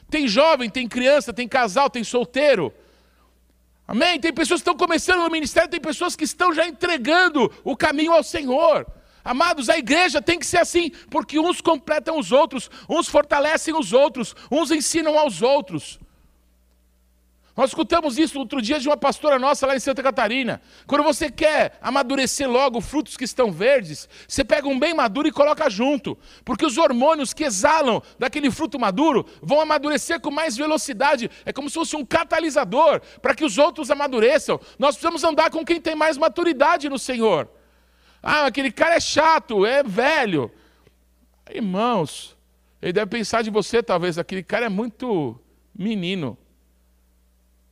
[0.10, 2.74] Tem jovem, tem criança, tem casal, tem solteiro,
[3.88, 4.20] Amém?
[4.20, 8.12] Tem pessoas que estão começando no ministério, tem pessoas que estão já entregando o caminho
[8.12, 8.86] ao Senhor.
[9.24, 13.94] Amados, a igreja tem que ser assim, porque uns completam os outros, uns fortalecem os
[13.94, 16.00] outros, uns ensinam aos outros.
[17.58, 20.62] Nós escutamos isso outro dia de uma pastora nossa lá em Santa Catarina.
[20.86, 25.32] Quando você quer amadurecer logo frutos que estão verdes, você pega um bem maduro e
[25.32, 26.16] coloca junto.
[26.46, 31.32] Porque os hormônios que exalam daquele fruto maduro vão amadurecer com mais velocidade.
[31.44, 34.60] É como se fosse um catalisador para que os outros amadureçam.
[34.78, 37.50] Nós precisamos andar com quem tem mais maturidade no Senhor.
[38.22, 40.52] Ah, aquele cara é chato, é velho.
[41.52, 42.38] Irmãos,
[42.80, 45.42] ele deve pensar de você, talvez, aquele cara é muito
[45.74, 46.38] menino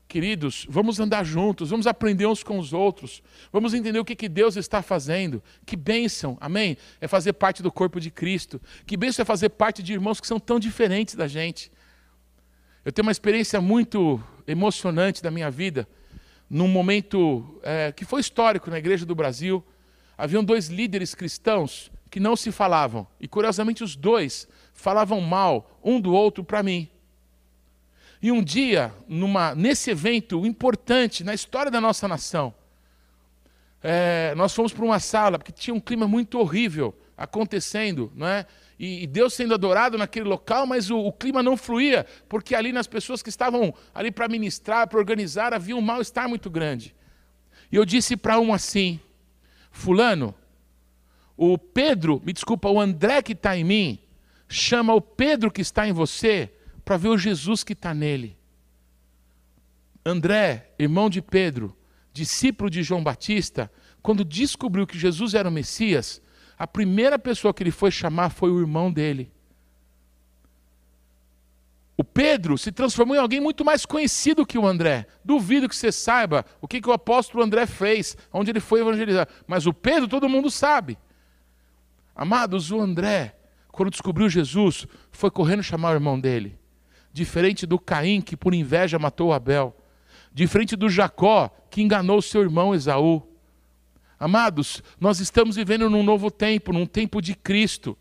[0.07, 4.29] queridos, vamos andar juntos, vamos aprender uns com os outros, vamos entender o que, que
[4.29, 5.43] Deus está fazendo.
[5.65, 6.77] Que bênção, amém?
[7.01, 8.61] É fazer parte do corpo de Cristo.
[8.85, 11.71] Que bênção é fazer parte de irmãos que são tão diferentes da gente.
[12.83, 15.87] Eu tenho uma experiência muito emocionante da minha vida,
[16.49, 19.65] num momento é, que foi histórico na Igreja do Brasil.
[20.17, 25.99] Haviam dois líderes cristãos que não se falavam, e curiosamente os dois falavam mal um
[25.99, 26.87] do outro para mim.
[28.25, 32.51] E um dia, numa, nesse evento importante na história da nossa nação,
[33.83, 38.47] é, nós fomos para uma sala, porque tinha um clima muito horrível acontecendo, não é?
[38.79, 42.87] E, Deus sendo adorado naquele local, mas o, o, clima não fluía, porque ali nas
[42.87, 46.95] pessoas que estavam ali para ministrar, para organizar, havia um mal-estar muito grande.
[47.71, 48.99] E eu disse para um assim:
[49.69, 50.33] Fulano,
[51.37, 53.99] o Pedro, me desculpa, o André que está em mim,
[54.49, 56.54] chama o Pedro que está em você
[56.85, 58.37] para ver o Jesus que está nele.
[60.05, 61.75] André, irmão de Pedro,
[62.13, 63.71] discípulo de João Batista,
[64.03, 66.21] quando descobriu que Jesus era o Messias,
[66.59, 69.31] a primeira pessoa que ele foi chamar foi o irmão dele.
[71.97, 75.07] O Pedro se transformou em alguém muito mais conhecido que o André.
[75.23, 79.27] Duvido que você saiba o que, que o apóstolo André fez, onde ele foi evangelizar.
[79.47, 80.99] Mas o Pedro todo mundo sabe.
[82.13, 83.35] Amados, o André,
[83.71, 86.59] quando descobriu Jesus, foi correndo chamar o irmão dele
[87.15, 89.73] diferente do Caim, que por inveja matou Abel,
[90.33, 93.23] diferente do Jacó, que enganou seu irmão Esaú.
[94.19, 97.97] Amados, nós estamos vivendo num novo tempo, num tempo de Cristo.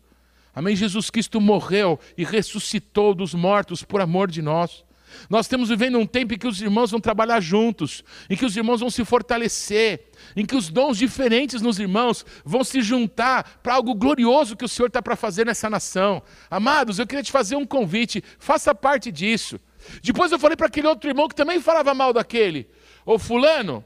[0.53, 0.75] Amém?
[0.75, 4.83] Jesus Cristo morreu e ressuscitou dos mortos por amor de nós.
[5.29, 8.55] Nós estamos vivendo um tempo em que os irmãos vão trabalhar juntos, em que os
[8.55, 13.75] irmãos vão se fortalecer, em que os dons diferentes nos irmãos vão se juntar para
[13.75, 16.21] algo glorioso que o Senhor está para fazer nessa nação.
[16.49, 19.59] Amados, eu queria te fazer um convite, faça parte disso.
[20.01, 22.67] Depois eu falei para aquele outro irmão que também falava mal daquele:
[23.05, 23.83] Ô Fulano,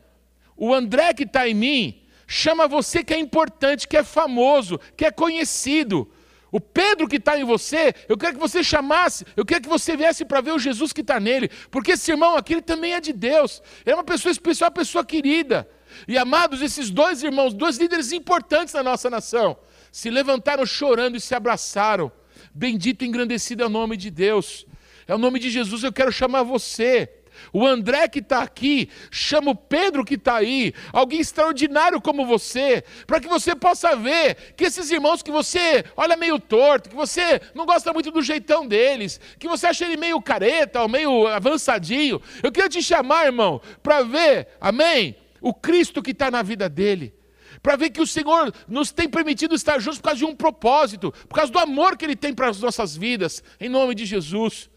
[0.56, 5.06] o André que está em mim, chama você que é importante, que é famoso, que
[5.06, 6.10] é conhecido.
[6.52, 9.96] O Pedro que está em você, eu quero que você chamasse, eu quero que você
[9.96, 13.02] viesse para ver o Jesus que está nele, porque esse irmão aqui ele também é
[13.02, 15.70] de Deus, ele é uma pessoa especial, uma pessoa querida.
[16.08, 19.58] E amados, esses dois irmãos, dois líderes importantes da nossa nação,
[19.92, 22.12] se levantaram chorando e se abraçaram.
[22.54, 24.66] Bendito e engrandecido é o nome de Deus.
[25.08, 27.10] É o nome de Jesus, eu quero chamar você.
[27.52, 32.84] O André que está aqui, chama o Pedro que está aí, alguém extraordinário como você,
[33.06, 37.42] para que você possa ver que esses irmãos que você olha meio torto, que você
[37.54, 42.22] não gosta muito do jeitão deles, que você acha ele meio careta ou meio avançadinho,
[42.44, 45.16] eu queria te chamar, irmão, para ver, amém?
[45.42, 47.14] O Cristo que está na vida dele
[47.62, 51.12] para ver que o Senhor nos tem permitido estar juntos por causa de um propósito,
[51.28, 54.70] por causa do amor que Ele tem para as nossas vidas, em nome de Jesus.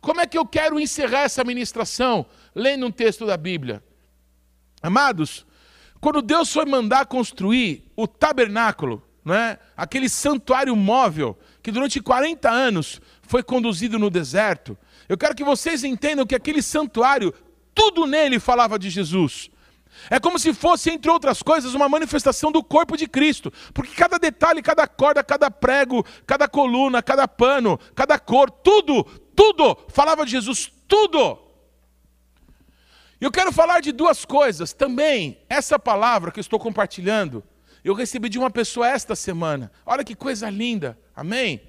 [0.00, 2.26] Como é que eu quero encerrar essa ministração?
[2.54, 3.82] Lendo um texto da Bíblia.
[4.82, 5.46] Amados,
[6.00, 9.58] quando Deus foi mandar construir o tabernáculo, não é?
[9.76, 14.78] aquele santuário móvel, que durante 40 anos foi conduzido no deserto,
[15.08, 17.34] eu quero que vocês entendam que aquele santuário,
[17.74, 19.50] tudo nele falava de Jesus.
[20.10, 24.18] É como se fosse, entre outras coisas, uma manifestação do corpo de Cristo, porque cada
[24.18, 29.04] detalhe, cada corda, cada prego, cada coluna, cada pano, cada cor, tudo,
[29.38, 31.38] tudo falava de Jesus, tudo.
[33.20, 35.38] E eu quero falar de duas coisas também.
[35.48, 37.44] Essa palavra que eu estou compartilhando,
[37.84, 39.70] eu recebi de uma pessoa esta semana.
[39.86, 41.62] Olha que coisa linda, amém?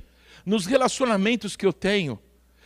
[0.43, 2.19] Nos relacionamentos que eu tenho,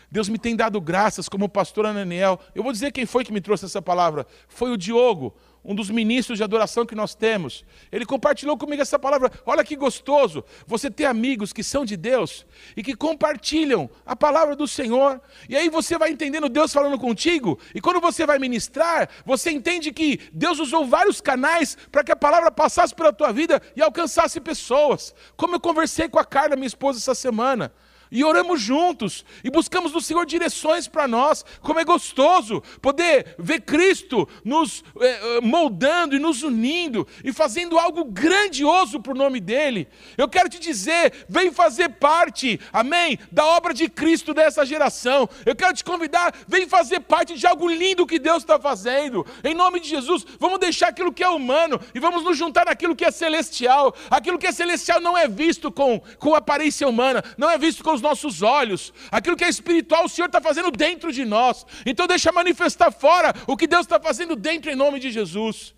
[0.10, 2.40] Deus me tem dado graças como pastor Ananiel.
[2.56, 4.26] Eu vou dizer quem foi que me trouxe essa palavra.
[4.48, 9.00] Foi o Diogo um dos ministros de adoração que nós temos, ele compartilhou comigo essa
[9.00, 9.32] palavra.
[9.46, 12.46] Olha que gostoso você ter amigos que são de Deus
[12.76, 15.22] e que compartilham a palavra do Senhor.
[15.48, 19.92] E aí você vai entendendo Deus falando contigo, e quando você vai ministrar, você entende
[19.92, 24.40] que Deus usou vários canais para que a palavra passasse pela tua vida e alcançasse
[24.42, 25.16] pessoas.
[25.38, 27.74] Como eu conversei com a Carla, minha esposa, essa semana
[28.14, 31.44] e oramos juntos e buscamos do Senhor direções para nós.
[31.62, 38.06] Como é gostoso poder ver Cristo nos eh, moldando e nos unindo e fazendo algo
[38.06, 39.88] grandioso o nome dEle.
[40.18, 45.28] Eu quero te dizer, vem fazer parte, amém, da obra de Cristo dessa geração.
[45.46, 49.26] Eu quero te convidar, vem fazer parte de algo lindo que Deus está fazendo.
[49.44, 52.96] Em nome de Jesus, vamos deixar aquilo que é humano e vamos nos juntar naquilo
[52.96, 53.96] que é celestial.
[54.10, 57.92] Aquilo que é celestial não é visto com, com aparência humana, não é visto com
[57.92, 58.94] os nossos olhos.
[59.10, 61.66] Aquilo que é espiritual, o Senhor está fazendo dentro de nós.
[61.86, 65.74] Então deixa manifestar fora o que Deus está fazendo dentro em nome de Jesus.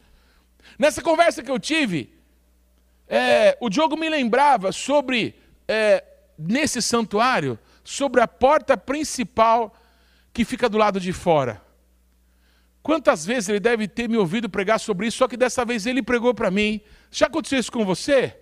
[0.77, 2.13] Nessa conversa que eu tive,
[3.07, 5.35] é, o Diogo me lembrava sobre,
[5.67, 6.03] é,
[6.37, 9.73] nesse santuário, sobre a porta principal
[10.33, 11.61] que fica do lado de fora.
[12.81, 16.03] Quantas vezes ele deve ter me ouvido pregar sobre isso, só que dessa vez ele
[16.03, 16.81] pregou para mim.
[17.09, 18.37] Já aconteceu isso com você?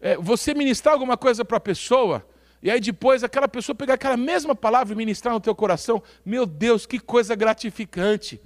[0.00, 2.26] É, você ministrar alguma coisa para a pessoa,
[2.62, 6.46] e aí depois aquela pessoa pegar aquela mesma palavra e ministrar no teu coração, meu
[6.46, 8.40] Deus, que coisa gratificante.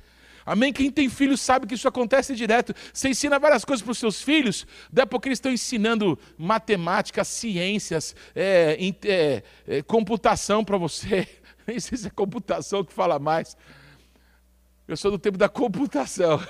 [0.46, 0.72] Amém?
[0.72, 2.72] Quem tem filhos sabe que isso acontece direto.
[2.94, 7.24] Você ensina várias coisas para os seus filhos, daí a pouco eles estão ensinando matemática,
[7.24, 11.28] ciências, é, é, é, computação para você.
[11.66, 13.56] Nem sei se é computação que fala mais.
[14.86, 16.40] Eu sou do tempo da computação.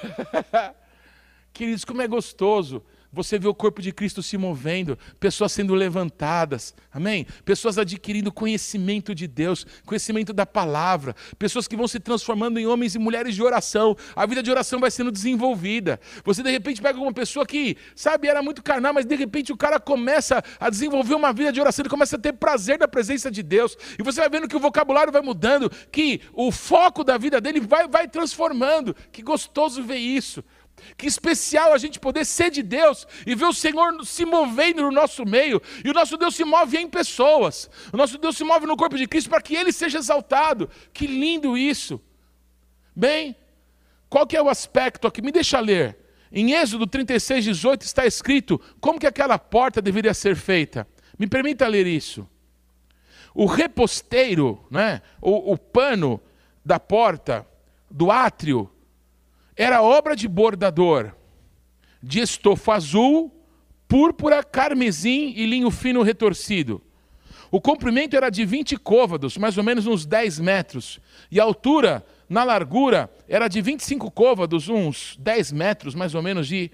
[1.54, 2.84] Queridos, como é gostoso
[3.16, 7.26] você vê o corpo de Cristo se movendo, pessoas sendo levantadas, amém?
[7.44, 12.94] Pessoas adquirindo conhecimento de Deus, conhecimento da palavra, pessoas que vão se transformando em homens
[12.94, 15.98] e mulheres de oração, a vida de oração vai sendo desenvolvida.
[16.24, 19.56] Você de repente pega uma pessoa que, sabe, era muito carnal, mas de repente o
[19.56, 23.30] cara começa a desenvolver uma vida de oração, ele começa a ter prazer da presença
[23.30, 27.16] de Deus, e você vai vendo que o vocabulário vai mudando, que o foco da
[27.16, 28.94] vida dele vai, vai transformando.
[29.10, 30.44] Que gostoso ver isso.
[30.96, 34.90] Que especial a gente poder ser de Deus e ver o Senhor se movendo no
[34.90, 35.60] nosso meio.
[35.84, 37.70] E o nosso Deus se move em pessoas.
[37.92, 40.68] O nosso Deus se move no corpo de Cristo para que Ele seja exaltado.
[40.92, 42.00] Que lindo isso.
[42.94, 43.36] Bem,
[44.08, 45.20] qual que é o aspecto aqui?
[45.20, 45.98] Me deixa ler.
[46.30, 50.86] Em Êxodo 36, 18 está escrito como que aquela porta deveria ser feita.
[51.18, 52.28] Me permita ler isso.
[53.34, 56.20] O reposteiro, né, o, o pano
[56.64, 57.46] da porta,
[57.90, 58.70] do átrio,
[59.56, 61.12] era obra de bordador,
[62.02, 63.32] de estofa azul,
[63.88, 66.82] púrpura, carmesim e linho fino retorcido.
[67.50, 71.00] O comprimento era de 20 côvados, mais ou menos uns 10 metros,
[71.30, 76.48] e a altura, na largura, era de 25 côvados, uns 10 metros, mais ou menos,
[76.48, 76.70] de,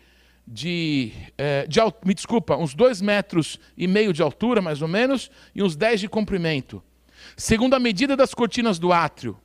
[0.46, 5.30] de, eh, de, me desculpa, uns 2 metros e meio de altura, mais ou menos,
[5.54, 6.82] e uns 10 de comprimento.
[7.36, 9.38] Segundo a medida das cortinas do átrio,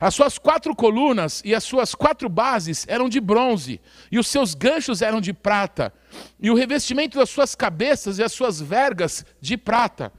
[0.00, 4.54] as suas quatro colunas e as suas quatro bases eram de bronze, e os seus
[4.54, 5.92] ganchos eram de prata,
[6.40, 10.12] e o revestimento das suas cabeças e as suas vergas de prata.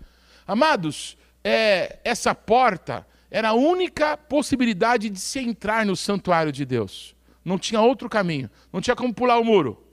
[0.45, 7.15] Amados, é, essa porta era a única possibilidade de se entrar no santuário de Deus.
[7.43, 9.83] Não tinha outro caminho, não tinha como pular o muro.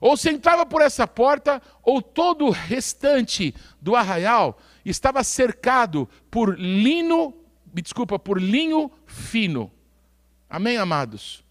[0.00, 6.58] Ou se entrava por essa porta, ou todo o restante do arraial estava cercado por
[6.58, 7.34] lino
[7.76, 9.70] me desculpa, por linho fino.
[10.48, 11.44] Amém, amados?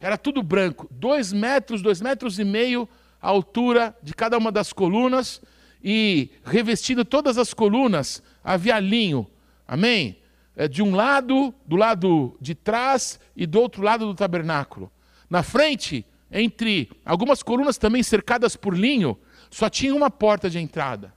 [0.00, 2.88] Era tudo branco, dois metros, dois metros e meio
[3.20, 5.40] a altura de cada uma das colunas
[5.80, 9.30] e revestindo todas as colunas havia linho.
[9.64, 10.18] Amém?
[10.56, 14.90] É, de um lado, do lado de trás e do outro lado do tabernáculo.
[15.30, 19.16] Na frente, entre algumas colunas também cercadas por linho,
[19.48, 21.14] só tinha uma porta de entrada.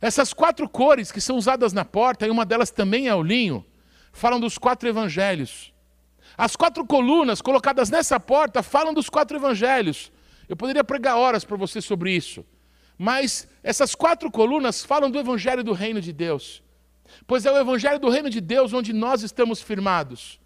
[0.00, 3.64] Essas quatro cores que são usadas na porta, e uma delas também é o linho,
[4.12, 5.72] falam dos quatro evangelhos.
[6.38, 10.10] As quatro colunas colocadas nessa porta falam dos quatro evangelhos.
[10.48, 12.44] Eu poderia pregar horas para você sobre isso.
[12.96, 16.62] Mas essas quatro colunas falam do evangelho do reino de Deus.
[17.26, 20.40] Pois é o evangelho do reino de Deus onde nós estamos firmados.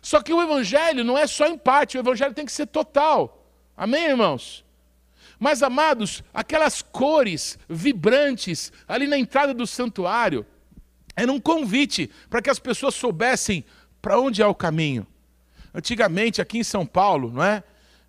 [0.00, 3.46] Só que o evangelho não é só em parte, o evangelho tem que ser total.
[3.76, 4.63] Amém, irmãos?
[5.44, 10.46] Mas, amados, aquelas cores vibrantes ali na entrada do santuário
[11.14, 13.62] era um convite para que as pessoas soubessem
[14.00, 15.06] para onde é o caminho.
[15.74, 17.62] Antigamente, aqui em São Paulo, não é?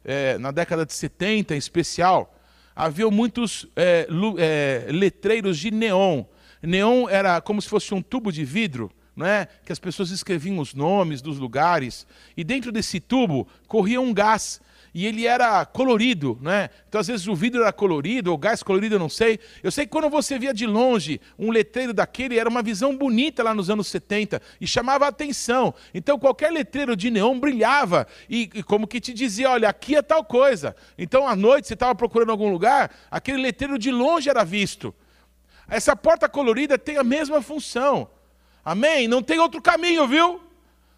[0.06, 2.34] é na década de 70 em especial,
[2.74, 4.08] havia muitos é,
[4.38, 6.24] é, letreiros de neon.
[6.64, 9.50] Neon era como se fosse um tubo de vidro, não é?
[9.66, 12.08] que as pessoas escreviam os nomes dos lugares,
[12.38, 14.62] e dentro desse tubo corria um gás
[14.96, 16.70] e ele era colorido, né?
[16.88, 19.38] Então às vezes o vidro era colorido, ou gás colorido, eu não sei.
[19.62, 23.44] Eu sei que quando você via de longe um letreiro daquele, era uma visão bonita
[23.44, 25.74] lá nos anos 70 e chamava a atenção.
[25.94, 30.02] Então qualquer letreiro de neon brilhava e, e como que te dizia, olha, aqui é
[30.02, 30.74] tal coisa.
[30.98, 34.96] Então à noite você estava procurando algum lugar, aquele letreiro de longe era visto.
[35.68, 38.10] Essa porta colorida tem a mesma função.
[38.64, 39.10] Amém?
[39.10, 40.45] Não tem outro caminho, viu?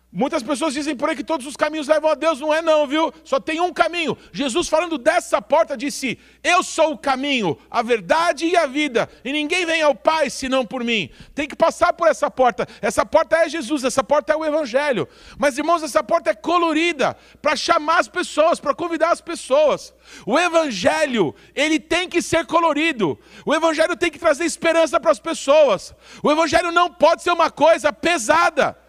[0.10, 2.88] Muitas pessoas dizem por aí que todos os caminhos levam a Deus, não é não,
[2.88, 3.14] viu?
[3.26, 4.18] Só tem um caminho.
[4.32, 9.34] Jesus falando dessa porta disse: "Eu sou o caminho, a verdade e a vida, e
[9.34, 11.10] ninguém vem ao Pai senão por mim".
[11.36, 12.66] Tem que passar por essa porta.
[12.82, 15.10] Essa porta é Jesus, essa porta é o evangelho.
[15.38, 19.93] Mas irmãos, essa porta é colorida para chamar as pessoas, para convidar as pessoas.
[20.26, 23.20] O evangelho, ele tem que ser colorido.
[23.45, 25.93] O evangelho tem que trazer esperança para as pessoas.
[26.24, 28.86] O evangelho não pode ser uma coisa pesada.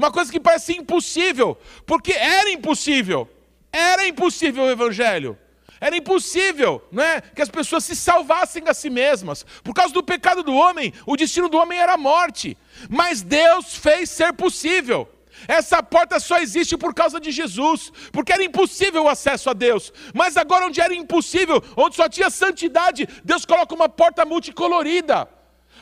[0.00, 3.28] Uma coisa que parece impossível, porque era impossível.
[3.70, 5.38] Era impossível o evangelho.
[5.78, 9.44] Era impossível né, que as pessoas se salvassem a si mesmas.
[9.62, 12.56] Por causa do pecado do homem, o destino do homem era a morte.
[12.88, 15.06] Mas Deus fez ser possível.
[15.46, 19.92] Essa porta só existe por causa de Jesus, porque era impossível o acesso a Deus.
[20.14, 25.28] Mas agora, onde era impossível, onde só tinha santidade, Deus coloca uma porta multicolorida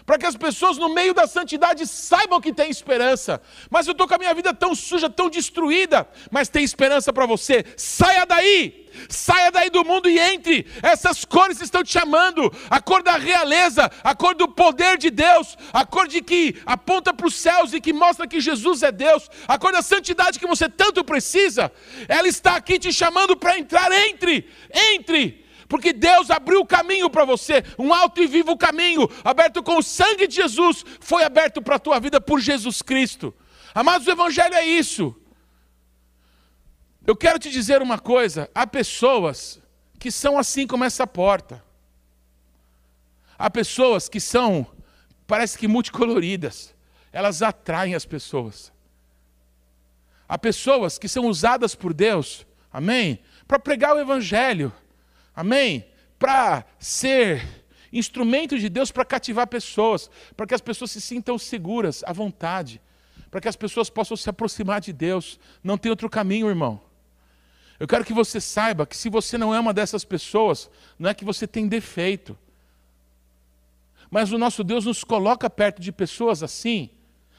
[0.05, 3.41] para que as pessoas no meio da santidade saibam que tem esperança.
[3.71, 7.27] Mas eu estou com a minha vida tão suja, tão destruída, mas tem esperança para
[7.27, 7.65] você.
[7.77, 8.89] Saia daí!
[9.09, 10.67] Saia daí do mundo e entre.
[10.83, 12.53] Essas cores estão te chamando.
[12.69, 17.13] A cor da realeza, a cor do poder de Deus, a cor de que aponta
[17.13, 20.47] para os céus e que mostra que Jesus é Deus, a cor da santidade que
[20.47, 21.71] você tanto precisa.
[22.09, 23.89] Ela está aqui te chamando para entrar.
[23.93, 24.49] Entre,
[24.95, 29.77] entre porque Deus abriu o caminho para você, um alto e vivo caminho, aberto com
[29.77, 33.35] o sangue de Jesus, foi aberto para a tua vida por Jesus Cristo.
[33.75, 35.15] Amados, o Evangelho é isso.
[37.07, 39.61] Eu quero te dizer uma coisa: há pessoas
[39.99, 41.63] que são assim como essa porta.
[43.39, 44.67] Há pessoas que são,
[45.27, 46.75] parece que multicoloridas,
[47.13, 48.73] elas atraem as pessoas.
[50.29, 53.21] Há pessoas que são usadas por Deus, amém?
[53.47, 54.73] Para pregar o Evangelho
[55.39, 55.85] Amém?
[56.19, 57.47] Para ser
[57.93, 62.83] instrumento de Deus para cativar pessoas, para que as pessoas se sintam seguras, à vontade,
[63.31, 65.39] para que as pessoas possam se aproximar de Deus.
[65.63, 66.81] Não tem outro caminho, irmão.
[67.79, 70.69] Eu quero que você saiba que se você não é uma dessas pessoas,
[70.99, 72.37] não é que você tem defeito.
[74.11, 76.91] Mas o nosso Deus nos coloca perto de pessoas assim,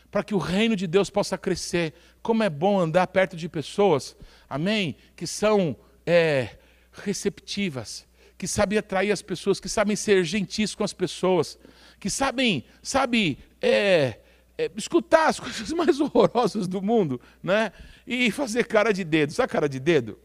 [0.10, 1.94] para que o reino de Deus possa crescer.
[2.22, 4.16] Como é bom andar perto de pessoas,
[4.50, 4.96] amém?
[5.18, 5.76] Que são
[6.06, 6.59] é,
[7.00, 11.60] receptivas, que sabem atrair as pessoas, que sabem ser gentis com as pessoas,
[12.00, 14.20] que sabem, sabe, é,
[14.58, 17.72] é, escutar as coisas mais horrorosas do mundo, né?
[18.06, 20.20] E fazer cara de dedo, sabe cara de dedo?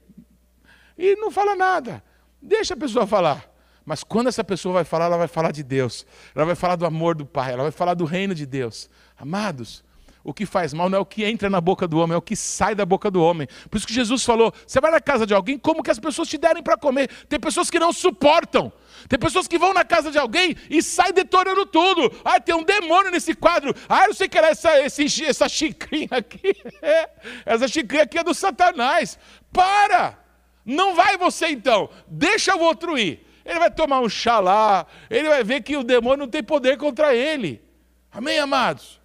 [0.96, 2.02] E não fala nada,
[2.40, 3.52] deixa a pessoa falar.
[3.84, 6.86] Mas quando essa pessoa vai falar, ela vai falar de Deus, ela vai falar do
[6.86, 8.88] amor do Pai, ela vai falar do reino de Deus.
[9.16, 9.84] Amados,
[10.24, 12.22] o que faz mal não é o que entra na boca do homem, é o
[12.22, 13.46] que sai da boca do homem.
[13.70, 16.28] Por isso que Jesus falou: você vai na casa de alguém, como que as pessoas
[16.28, 17.10] te derem para comer?
[17.28, 18.72] Tem pessoas que não suportam.
[19.06, 22.10] Tem pessoas que vão na casa de alguém e saem detonando tudo.
[22.24, 23.74] Ah, tem um demônio nesse quadro.
[23.86, 26.54] Ah, eu sei que era essa, esse, essa xicrinha aqui.
[26.82, 27.08] É,
[27.46, 29.18] essa xicrinha aqui é do Satanás.
[29.50, 30.18] Para!
[30.64, 31.88] Não vai você então.
[32.06, 33.26] Deixa o outro ir.
[33.44, 34.86] Ele vai tomar um chá lá.
[35.08, 37.62] Ele vai ver que o demônio não tem poder contra ele.
[38.10, 39.00] Amém, amados?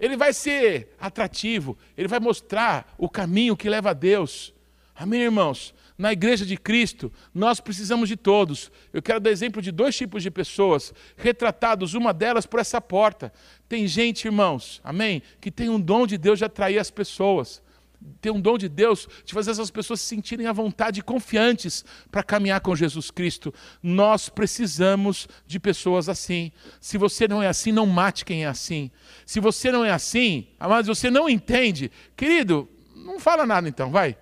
[0.00, 4.54] Ele vai ser atrativo, ele vai mostrar o caminho que leva a Deus.
[4.96, 5.74] Amém, irmãos?
[5.96, 8.72] Na igreja de Cristo, nós precisamos de todos.
[8.92, 13.30] Eu quero dar exemplo de dois tipos de pessoas, retratados, uma delas por essa porta.
[13.68, 15.22] Tem gente, irmãos, amém?
[15.38, 17.62] Que tem um dom de Deus de atrair as pessoas
[18.20, 21.84] tem um dom de Deus de fazer essas pessoas se sentirem à vontade e confiantes
[22.10, 23.52] para caminhar com Jesus Cristo.
[23.82, 26.52] Nós precisamos de pessoas assim.
[26.80, 28.90] Se você não é assim, não mate quem é assim.
[29.26, 34.16] Se você não é assim, amados, você não entende, querido, não fala nada então, vai.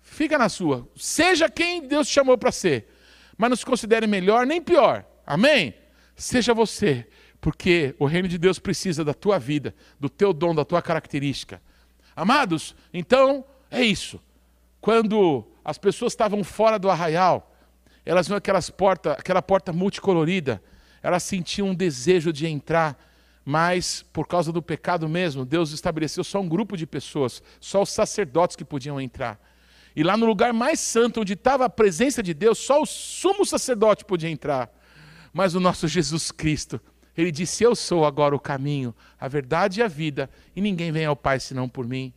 [0.00, 0.88] Fica na sua.
[0.96, 2.88] Seja quem Deus te chamou para ser.
[3.36, 5.04] Mas não se considere melhor nem pior.
[5.26, 5.74] Amém?
[6.14, 7.06] Seja você,
[7.40, 11.60] porque o reino de Deus precisa da tua vida, do teu dom, da tua característica.
[12.16, 14.18] Amados, então é isso.
[14.80, 17.54] Quando as pessoas estavam fora do arraial,
[18.06, 20.62] elas viam aquelas porta, aquela porta multicolorida,
[21.02, 22.98] elas sentiam um desejo de entrar,
[23.44, 27.90] mas por causa do pecado mesmo, Deus estabeleceu só um grupo de pessoas, só os
[27.90, 29.38] sacerdotes que podiam entrar.
[29.94, 33.44] E lá no lugar mais santo, onde estava a presença de Deus, só o sumo
[33.44, 34.70] sacerdote podia entrar.
[35.32, 36.80] Mas o nosso Jesus Cristo,
[37.16, 41.06] ele disse: Eu sou agora o caminho, a verdade e a vida, e ninguém vem
[41.06, 42.12] ao Pai senão por mim.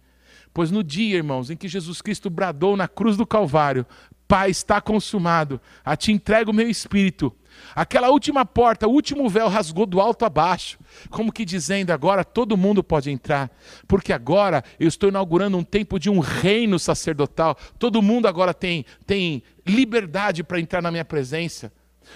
[0.53, 3.85] Pois no dia, irmãos, em que Jesus Cristo bradou na cruz do Calvário:
[4.27, 7.33] Pai, está consumado, a ti entrego o meu espírito.
[7.75, 12.23] Aquela última porta, o último véu rasgou do alto a baixo, como que dizendo: agora
[12.23, 13.49] todo mundo pode entrar,
[13.87, 17.57] porque agora eu estou inaugurando um tempo de um reino sacerdotal.
[17.77, 21.71] Todo mundo agora tem, tem liberdade para entrar na minha presença.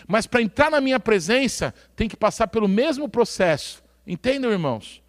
[0.08, 3.84] Mas para entrar na minha presença, tem que passar pelo mesmo processo.
[4.06, 5.02] Entendem, irmãos?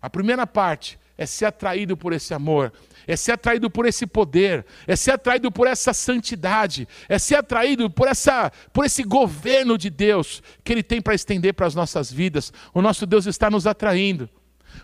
[0.00, 2.72] A primeira parte é ser atraído por esse amor,
[3.06, 7.88] é ser atraído por esse poder, é ser atraído por essa santidade, é ser atraído
[7.88, 12.12] por, essa, por esse governo de Deus que Ele tem para estender para as nossas
[12.12, 12.52] vidas.
[12.74, 14.28] O nosso Deus está nos atraindo.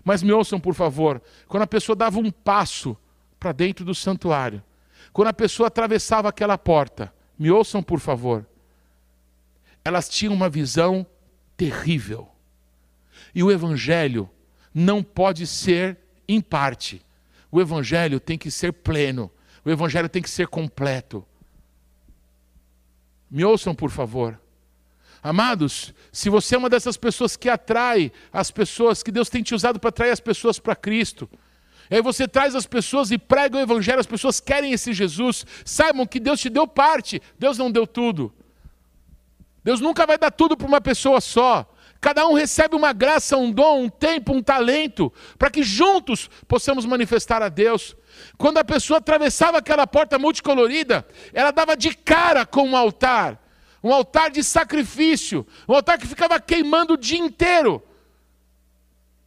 [0.03, 2.97] Mas me ouçam, por favor, quando a pessoa dava um passo
[3.39, 4.63] para dentro do santuário,
[5.13, 8.47] quando a pessoa atravessava aquela porta, me ouçam, por favor,
[9.85, 11.07] elas tinham uma visão
[11.57, 12.29] terrível.
[13.35, 14.29] E o Evangelho
[14.75, 15.99] não pode ser
[16.29, 17.03] em parte.
[17.51, 19.31] O Evangelho tem que ser pleno.
[19.65, 21.25] O Evangelho tem que ser completo.
[23.31, 24.39] Me ouçam, por favor.
[25.23, 29.55] Amados, se você é uma dessas pessoas que atrai as pessoas, que Deus tem te
[29.55, 31.31] usado para atrair as pessoas para Cristo,
[31.89, 35.45] E aí você traz as pessoas e prega o evangelho, as pessoas querem esse Jesus.
[35.65, 38.33] Saibam que Deus te deu parte, Deus não deu tudo.
[39.65, 41.69] Deus nunca vai dar tudo para uma pessoa só.
[42.01, 46.85] Cada um recebe uma graça, um dom, um tempo, um talento, para que juntos possamos
[46.85, 47.95] manifestar a Deus.
[48.37, 53.41] Quando a pessoa atravessava aquela porta multicolorida, ela dava de cara com um altar,
[53.85, 57.81] um altar de sacrifício, um altar que ficava queimando o dia inteiro.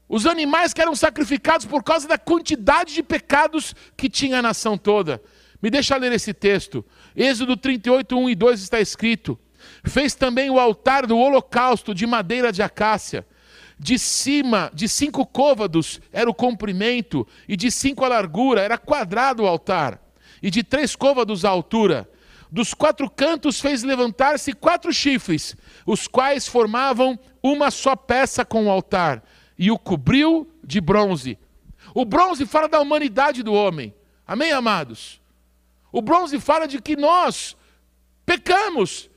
[0.07, 4.78] Os animais que eram sacrificados por causa da quantidade de pecados que tinha a nação
[4.78, 5.24] toda.
[5.62, 6.86] Me deixa ler esse texto.
[7.16, 9.40] Êxodo 38, 1 e 2 está escrito:
[9.84, 13.26] Fez também o altar do holocausto de madeira de acácia.
[13.78, 19.44] De cima, de cinco côvados era o comprimento, e de cinco a largura, era quadrado
[19.44, 20.02] o altar,
[20.42, 22.10] e de três côvados a altura.
[22.50, 28.72] Dos quatro cantos fez levantar-se quatro chifres, os quais formavam uma só peça com o
[28.72, 29.24] altar,
[29.58, 31.38] e o cobriu de bronze.
[31.94, 33.94] O bronze fala da humanidade do homem.
[34.26, 35.22] Amém, amados?
[35.92, 37.56] O bronze fala de que nós
[38.26, 39.10] pecamos,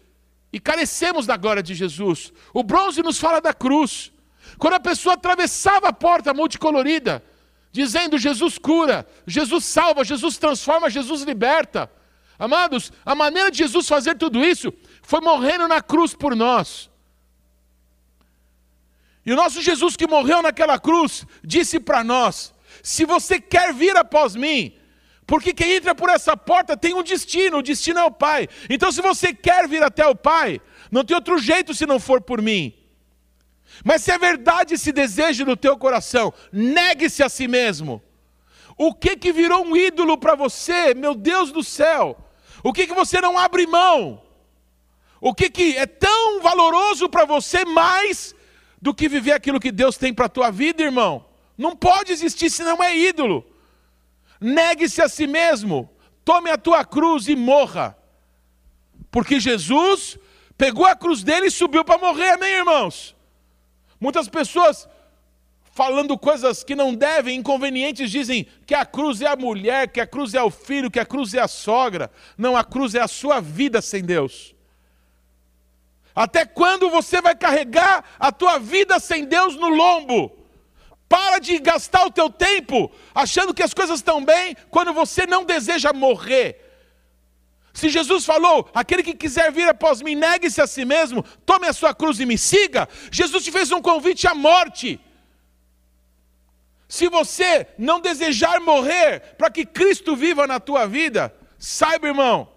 [0.53, 2.33] e carecemos da glória de Jesus.
[2.53, 4.13] O bronze nos fala da cruz.
[4.59, 7.23] Quando a pessoa atravessava a porta multicolorida,
[7.71, 11.91] dizendo Jesus cura, Jesus salva, Jesus transforma, Jesus liberta.
[12.39, 14.73] Amados, a maneira de Jesus fazer tudo isso
[15.03, 16.89] foi morrendo na cruz por nós.
[19.27, 23.97] E o nosso Jesus que morreu naquela cruz disse para nós: se você quer vir
[23.97, 24.78] após mim,
[25.29, 28.49] porque quem entra por essa porta tem um destino, o destino é o Pai.
[28.71, 30.59] Então, se você quer vir até o Pai,
[30.91, 32.73] não tem outro jeito se não for por mim.
[33.85, 38.03] Mas se é verdade esse desejo no teu coração, negue-se a si mesmo.
[38.75, 42.17] O que que virou um ídolo para você, meu Deus do céu?
[42.65, 44.23] O que que você não abre mão?
[45.21, 48.35] O que que é tão valoroso para você mais
[48.81, 51.27] do que viver aquilo que Deus tem para a tua vida, irmão?
[51.59, 53.45] Não pode existir se não é ídolo.
[54.41, 55.91] Negue-se a si mesmo,
[56.25, 57.97] tome a tua cruz e morra.
[59.11, 60.19] Porque Jesus
[60.57, 63.17] pegou a cruz dele e subiu para morrer, amém, irmãos?
[64.01, 64.89] Muitas pessoas
[65.73, 70.07] falando coisas que não devem, inconvenientes, dizem que a cruz é a mulher, que a
[70.07, 72.11] cruz é o filho, que a cruz é a sogra.
[72.37, 74.57] Não, a cruz é a sua vida sem Deus.
[76.15, 80.38] Até quando você vai carregar a tua vida sem Deus no lombo?
[81.09, 85.45] Para de gastar o teu tempo achando que as coisas estão bem quando você não
[85.45, 86.65] deseja morrer.
[87.73, 91.73] Se Jesus falou, aquele que quiser vir após mim, negue-se a si mesmo, tome a
[91.73, 95.01] sua cruz e me siga, Jesus te fez um convite à morte.
[96.89, 102.53] Se você não desejar morrer para que Cristo viva na tua vida, saiba, irmão,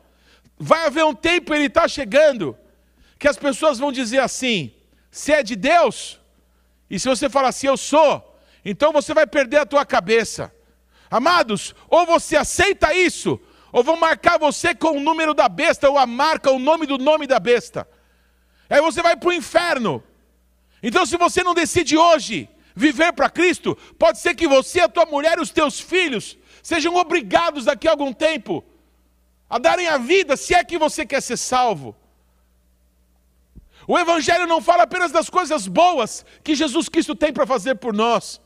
[0.58, 2.58] vai haver um tempo, ele está chegando,
[3.20, 4.74] que as pessoas vão dizer assim:
[5.12, 6.20] se é de Deus,
[6.90, 8.31] e se você falar assim, eu sou,
[8.64, 10.54] então você vai perder a tua cabeça.
[11.10, 13.40] Amados, ou você aceita isso,
[13.72, 16.98] ou vão marcar você com o número da besta, ou a marca, o nome do
[16.98, 17.88] nome da besta.
[18.70, 20.04] Aí você vai para o inferno.
[20.82, 25.06] Então, se você não decide hoje viver para Cristo, pode ser que você, a tua
[25.06, 28.64] mulher e os teus filhos sejam obrigados daqui a algum tempo
[29.50, 31.94] a darem a vida, se é que você quer ser salvo.
[33.86, 37.94] O Evangelho não fala apenas das coisas boas que Jesus Cristo tem para fazer por
[37.94, 38.40] nós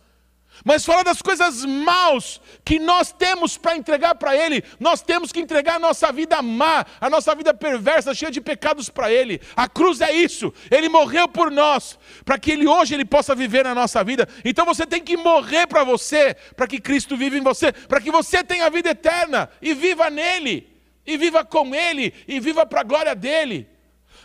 [0.64, 4.64] mas fala das coisas maus que nós temos para entregar para Ele.
[4.80, 8.90] Nós temos que entregar a nossa vida má, a nossa vida perversa, cheia de pecados
[8.90, 9.42] para Ele.
[9.56, 10.54] A cruz é isso.
[10.72, 14.28] Ele morreu por nós, para que Ele hoje Ele possa viver na nossa vida.
[14.44, 18.12] Então você tem que morrer para você, para que Cristo viva em você, para que
[18.12, 20.68] você tenha a vida eterna e viva nele,
[21.06, 23.76] e viva com Ele, e viva para a glória dEle.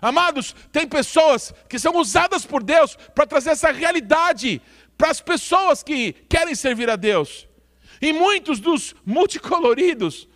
[0.00, 4.62] Amados, tem pessoas que são usadas por Deus para trazer essa realidade
[5.00, 7.48] para as pessoas que querem servir a Deus.
[8.02, 10.28] E muitos dos multicoloridos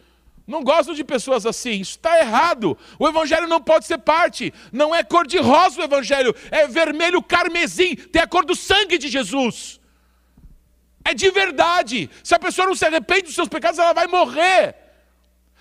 [0.47, 1.83] não gostam de pessoas assim.
[1.83, 2.77] Isso está errado.
[2.99, 4.55] O Evangelho não pode ser parte.
[4.73, 7.95] Não é cor de rosa o Evangelho, é vermelho carmesim.
[7.95, 9.79] Tem a cor do sangue de Jesus.
[11.05, 12.09] É de verdade.
[12.23, 14.77] Se a pessoa não se arrepende dos seus pecados, ela vai morrer.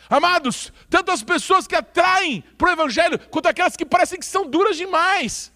[0.10, 4.50] Amados, tanto as pessoas que atraem para o Evangelho, quanto aquelas que parecem que são
[4.50, 5.52] duras demais.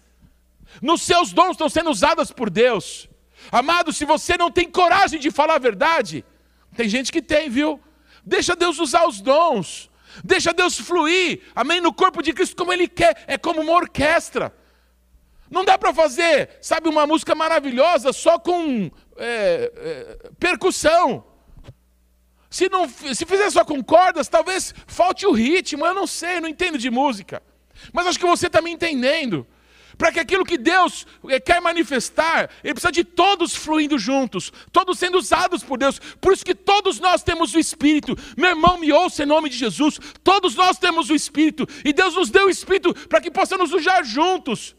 [0.82, 3.07] Nos seus dons estão sendo usadas por Deus.
[3.50, 6.24] Amado, se você não tem coragem de falar a verdade,
[6.76, 7.80] tem gente que tem, viu?
[8.24, 9.90] Deixa Deus usar os dons,
[10.22, 11.80] deixa Deus fluir, amém?
[11.80, 14.54] No corpo de Cristo como Ele quer, é como uma orquestra.
[15.50, 21.24] Não dá para fazer, sabe, uma música maravilhosa só com é, é, percussão.
[22.50, 26.42] Se, não, se fizer só com cordas, talvez falte o ritmo, eu não sei, eu
[26.42, 27.42] não entendo de música.
[27.92, 29.46] Mas acho que você está me entendendo.
[29.98, 34.96] Para que aquilo que Deus eh, quer manifestar, Ele precisa de todos fluindo juntos, todos
[34.98, 35.98] sendo usados por Deus.
[36.20, 38.16] Por isso que todos nós temos o Espírito.
[38.36, 39.98] Meu irmão, me ouça em nome de Jesus.
[40.22, 41.66] Todos nós temos o Espírito.
[41.84, 44.76] E Deus nos deu o Espírito para que possamos usar juntos.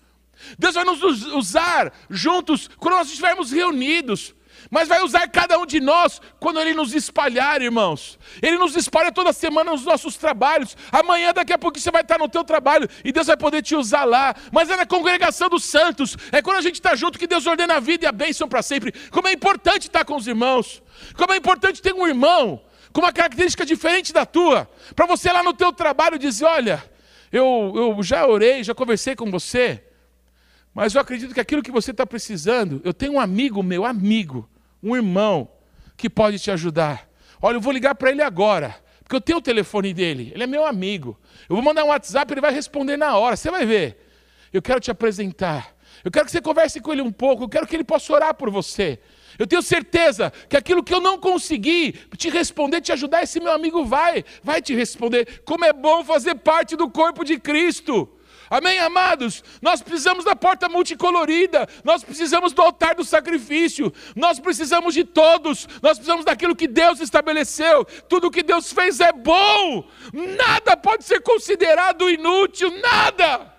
[0.58, 1.02] Deus vai nos
[1.34, 4.34] usar juntos quando nós estivermos reunidos
[4.69, 8.18] mas vai usar cada um de nós quando Ele nos espalhar, irmãos.
[8.41, 10.76] Ele nos espalha toda semana nos nossos trabalhos.
[10.91, 13.76] Amanhã, daqui a pouco, você vai estar no teu trabalho e Deus vai poder te
[13.76, 14.36] usar lá.
[14.52, 17.76] Mas é na congregação dos santos, é quando a gente está junto que Deus ordena
[17.76, 18.91] a vida e a bênção para sempre.
[19.11, 20.81] Como é importante estar com os irmãos.
[21.15, 22.61] Como é importante ter um irmão
[22.91, 24.69] com uma característica diferente da tua.
[24.95, 26.84] Para você lá no teu trabalho dizer, olha,
[27.31, 29.84] eu, eu já orei, já conversei com você.
[30.80, 34.49] Mas eu acredito que aquilo que você está precisando, eu tenho um amigo meu, amigo,
[34.81, 35.51] um irmão
[35.97, 37.06] que pode te ajudar.
[37.41, 38.73] Olha, eu vou ligar para ele agora,
[39.03, 41.19] porque eu tenho o telefone dele, ele é meu amigo.
[41.49, 44.10] Eu vou mandar um WhatsApp, ele vai responder na hora, você vai ver.
[44.53, 45.76] Eu quero te apresentar.
[46.01, 48.34] Eu quero que você converse com ele um pouco, eu quero que ele possa orar
[48.34, 48.99] por você.
[49.38, 53.51] Eu tenho certeza que aquilo que eu não consegui te responder, te ajudar, esse meu
[53.51, 55.41] amigo vai, vai te responder.
[55.43, 58.07] Como é bom fazer parte do corpo de Cristo.
[58.49, 59.43] Amém, amados?
[59.61, 65.67] Nós precisamos da porta multicolorida, nós precisamos do altar do sacrifício, nós precisamos de todos,
[65.81, 67.85] nós precisamos daquilo que Deus estabeleceu.
[68.07, 73.59] Tudo que Deus fez é bom, nada pode ser considerado inútil, nada.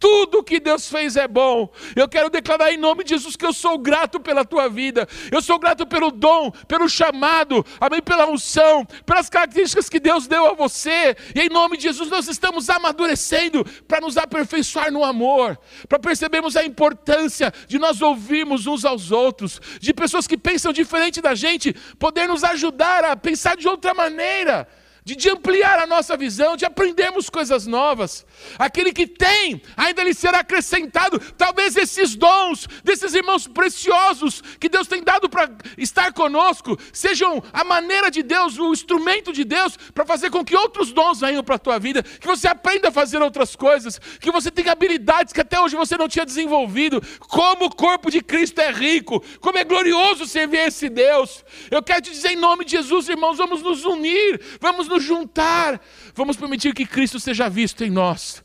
[0.00, 1.70] Tudo que Deus fez é bom.
[1.94, 5.06] Eu quero declarar em nome de Jesus que eu sou grato pela tua vida.
[5.30, 10.46] Eu sou grato pelo dom, pelo chamado, amém, pela unção, pelas características que Deus deu
[10.46, 11.14] a você.
[11.34, 16.56] E em nome de Jesus nós estamos amadurecendo para nos aperfeiçoar no amor, para percebermos
[16.56, 21.74] a importância de nós ouvirmos uns aos outros, de pessoas que pensam diferente da gente,
[21.98, 24.66] poder nos ajudar a pensar de outra maneira
[25.04, 28.26] de, de, ampliar a nossa visão, de aprendermos coisas novas.
[28.58, 31.18] Aquele que tem, ainda lhe será acrescentado.
[31.36, 37.64] Talvez esses dons desses irmãos preciosos que Deus tem dado para estar conosco sejam a
[37.64, 41.56] maneira de Deus, o instrumento de Deus para fazer com que outros dons venham para
[41.56, 45.40] a tua vida, que você aprenda a fazer outras coisas, que você tenha habilidades que
[45.40, 47.02] até hoje você não tinha desenvolvido.
[47.20, 51.44] Como o corpo de Cristo é rico, como é glorioso servir esse Deus.
[51.70, 55.80] Eu quero te dizer em nome de Jesus, irmãos, vamos nos unir, vamos nos juntar,
[56.14, 58.44] vamos permitir que Cristo seja visto em nós.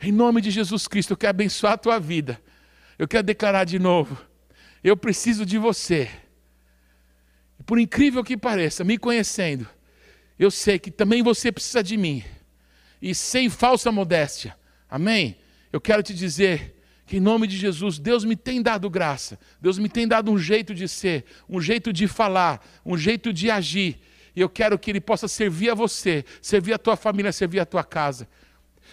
[0.00, 2.40] Em nome de Jesus Cristo, eu quero abençoar a tua vida.
[2.98, 4.18] Eu quero declarar de novo:
[4.82, 6.10] eu preciso de você.
[7.64, 9.68] Por incrível que pareça, me conhecendo,
[10.38, 12.24] eu sei que também você precisa de mim.
[13.00, 14.56] E sem falsa modéstia.
[14.88, 15.36] Amém?
[15.72, 19.78] Eu quero te dizer que em nome de Jesus, Deus me tem dado graça, Deus
[19.78, 24.00] me tem dado um jeito de ser, um jeito de falar, um jeito de agir,
[24.34, 27.66] e eu quero que Ele possa servir a você, servir a tua família, servir a
[27.66, 28.28] tua casa.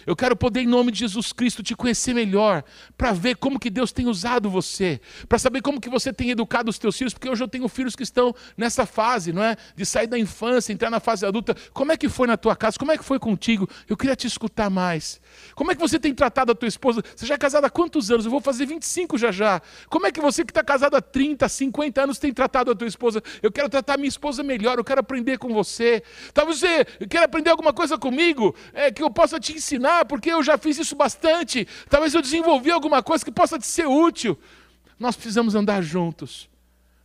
[0.06, 2.64] Eu quero poder, em nome de Jesus Cristo, te conhecer melhor,
[2.96, 6.70] para ver como que Deus tem usado você, para saber como que você tem educado
[6.70, 9.56] os teus filhos, porque hoje eu tenho filhos que estão nessa fase, não é?
[9.76, 11.54] De sair da infância, entrar na fase adulta.
[11.72, 12.78] Como é que foi na tua casa?
[12.78, 13.68] Como é que foi contigo?
[13.88, 15.20] Eu queria te escutar mais.
[15.54, 17.02] Como é que você tem tratado a tua esposa?
[17.14, 18.24] Você já é casado há quantos anos?
[18.24, 19.60] Eu vou fazer 25 já já.
[19.88, 22.88] Como é que você que está casado há 30, 50 anos tem tratado a tua
[22.88, 23.22] esposa?
[23.42, 26.02] Eu quero tratar a minha esposa melhor, eu quero aprender com você.
[26.32, 30.42] Talvez você queira aprender alguma coisa comigo, é, que eu possa te ensinar porque eu
[30.42, 31.66] já fiz isso bastante.
[31.88, 34.38] Talvez eu desenvolvi alguma coisa que possa te ser útil.
[34.98, 36.48] Nós precisamos andar juntos.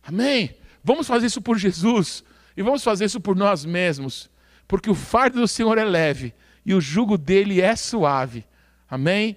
[0.02, 0.54] Amém?
[0.84, 2.22] Vamos fazer isso por Jesus
[2.56, 4.30] e vamos fazer isso por nós mesmos,
[4.68, 6.32] porque o fardo do Senhor é leve
[6.64, 8.44] e o jugo dele é suave.
[8.88, 9.36] Amém?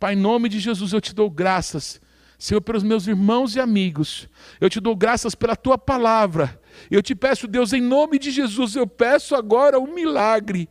[0.00, 2.00] Pai, em nome de Jesus eu te dou graças,
[2.38, 4.28] Senhor, pelos meus irmãos e amigos.
[4.60, 6.60] Eu te dou graças pela tua palavra.
[6.90, 10.68] Eu te peço, Deus, em nome de Jesus, eu peço agora um milagre.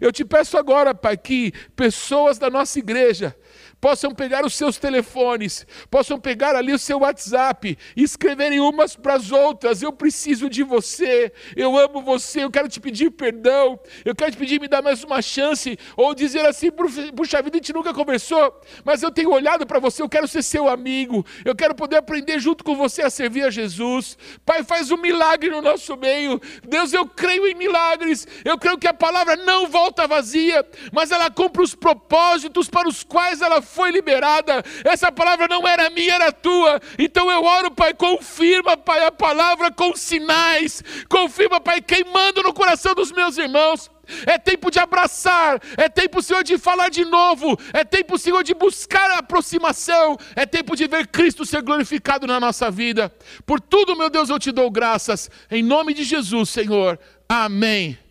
[0.00, 3.36] Eu te peço agora, Pai, que pessoas da nossa igreja
[3.80, 9.14] possam pegar os seus telefones, possam pegar ali o seu WhatsApp e escreverem umas para
[9.14, 9.82] as outras.
[9.82, 14.36] Eu preciso de você, eu amo você, eu quero te pedir perdão, eu quero te
[14.36, 18.60] pedir me dar mais uma chance, ou dizer assim, puxa vida, a gente nunca conversou,
[18.84, 22.38] mas eu tenho olhado para você, eu quero ser seu amigo, eu quero poder aprender
[22.38, 24.18] junto com você a servir a Jesus.
[24.44, 26.40] Pai, faz um milagre no nosso meio.
[26.68, 31.30] Deus, eu creio em milagres, eu creio que a palavra não volta vazia, mas ela
[31.30, 34.62] cumpre os propósitos para os quais ela foi liberada.
[34.84, 36.80] Essa palavra não era minha, era tua.
[36.98, 40.82] Então eu oro, Pai, confirma, Pai, a palavra com sinais.
[41.08, 43.90] Confirma, Pai, queimando no coração dos meus irmãos.
[44.26, 48.54] É tempo de abraçar, é tempo, Senhor, de falar de novo, é tempo, Senhor, de
[48.54, 53.14] buscar a aproximação, é tempo de ver Cristo ser glorificado na nossa vida.
[53.46, 56.98] Por tudo, meu Deus, eu te dou graças, em nome de Jesus, Senhor.
[57.28, 58.09] Amém.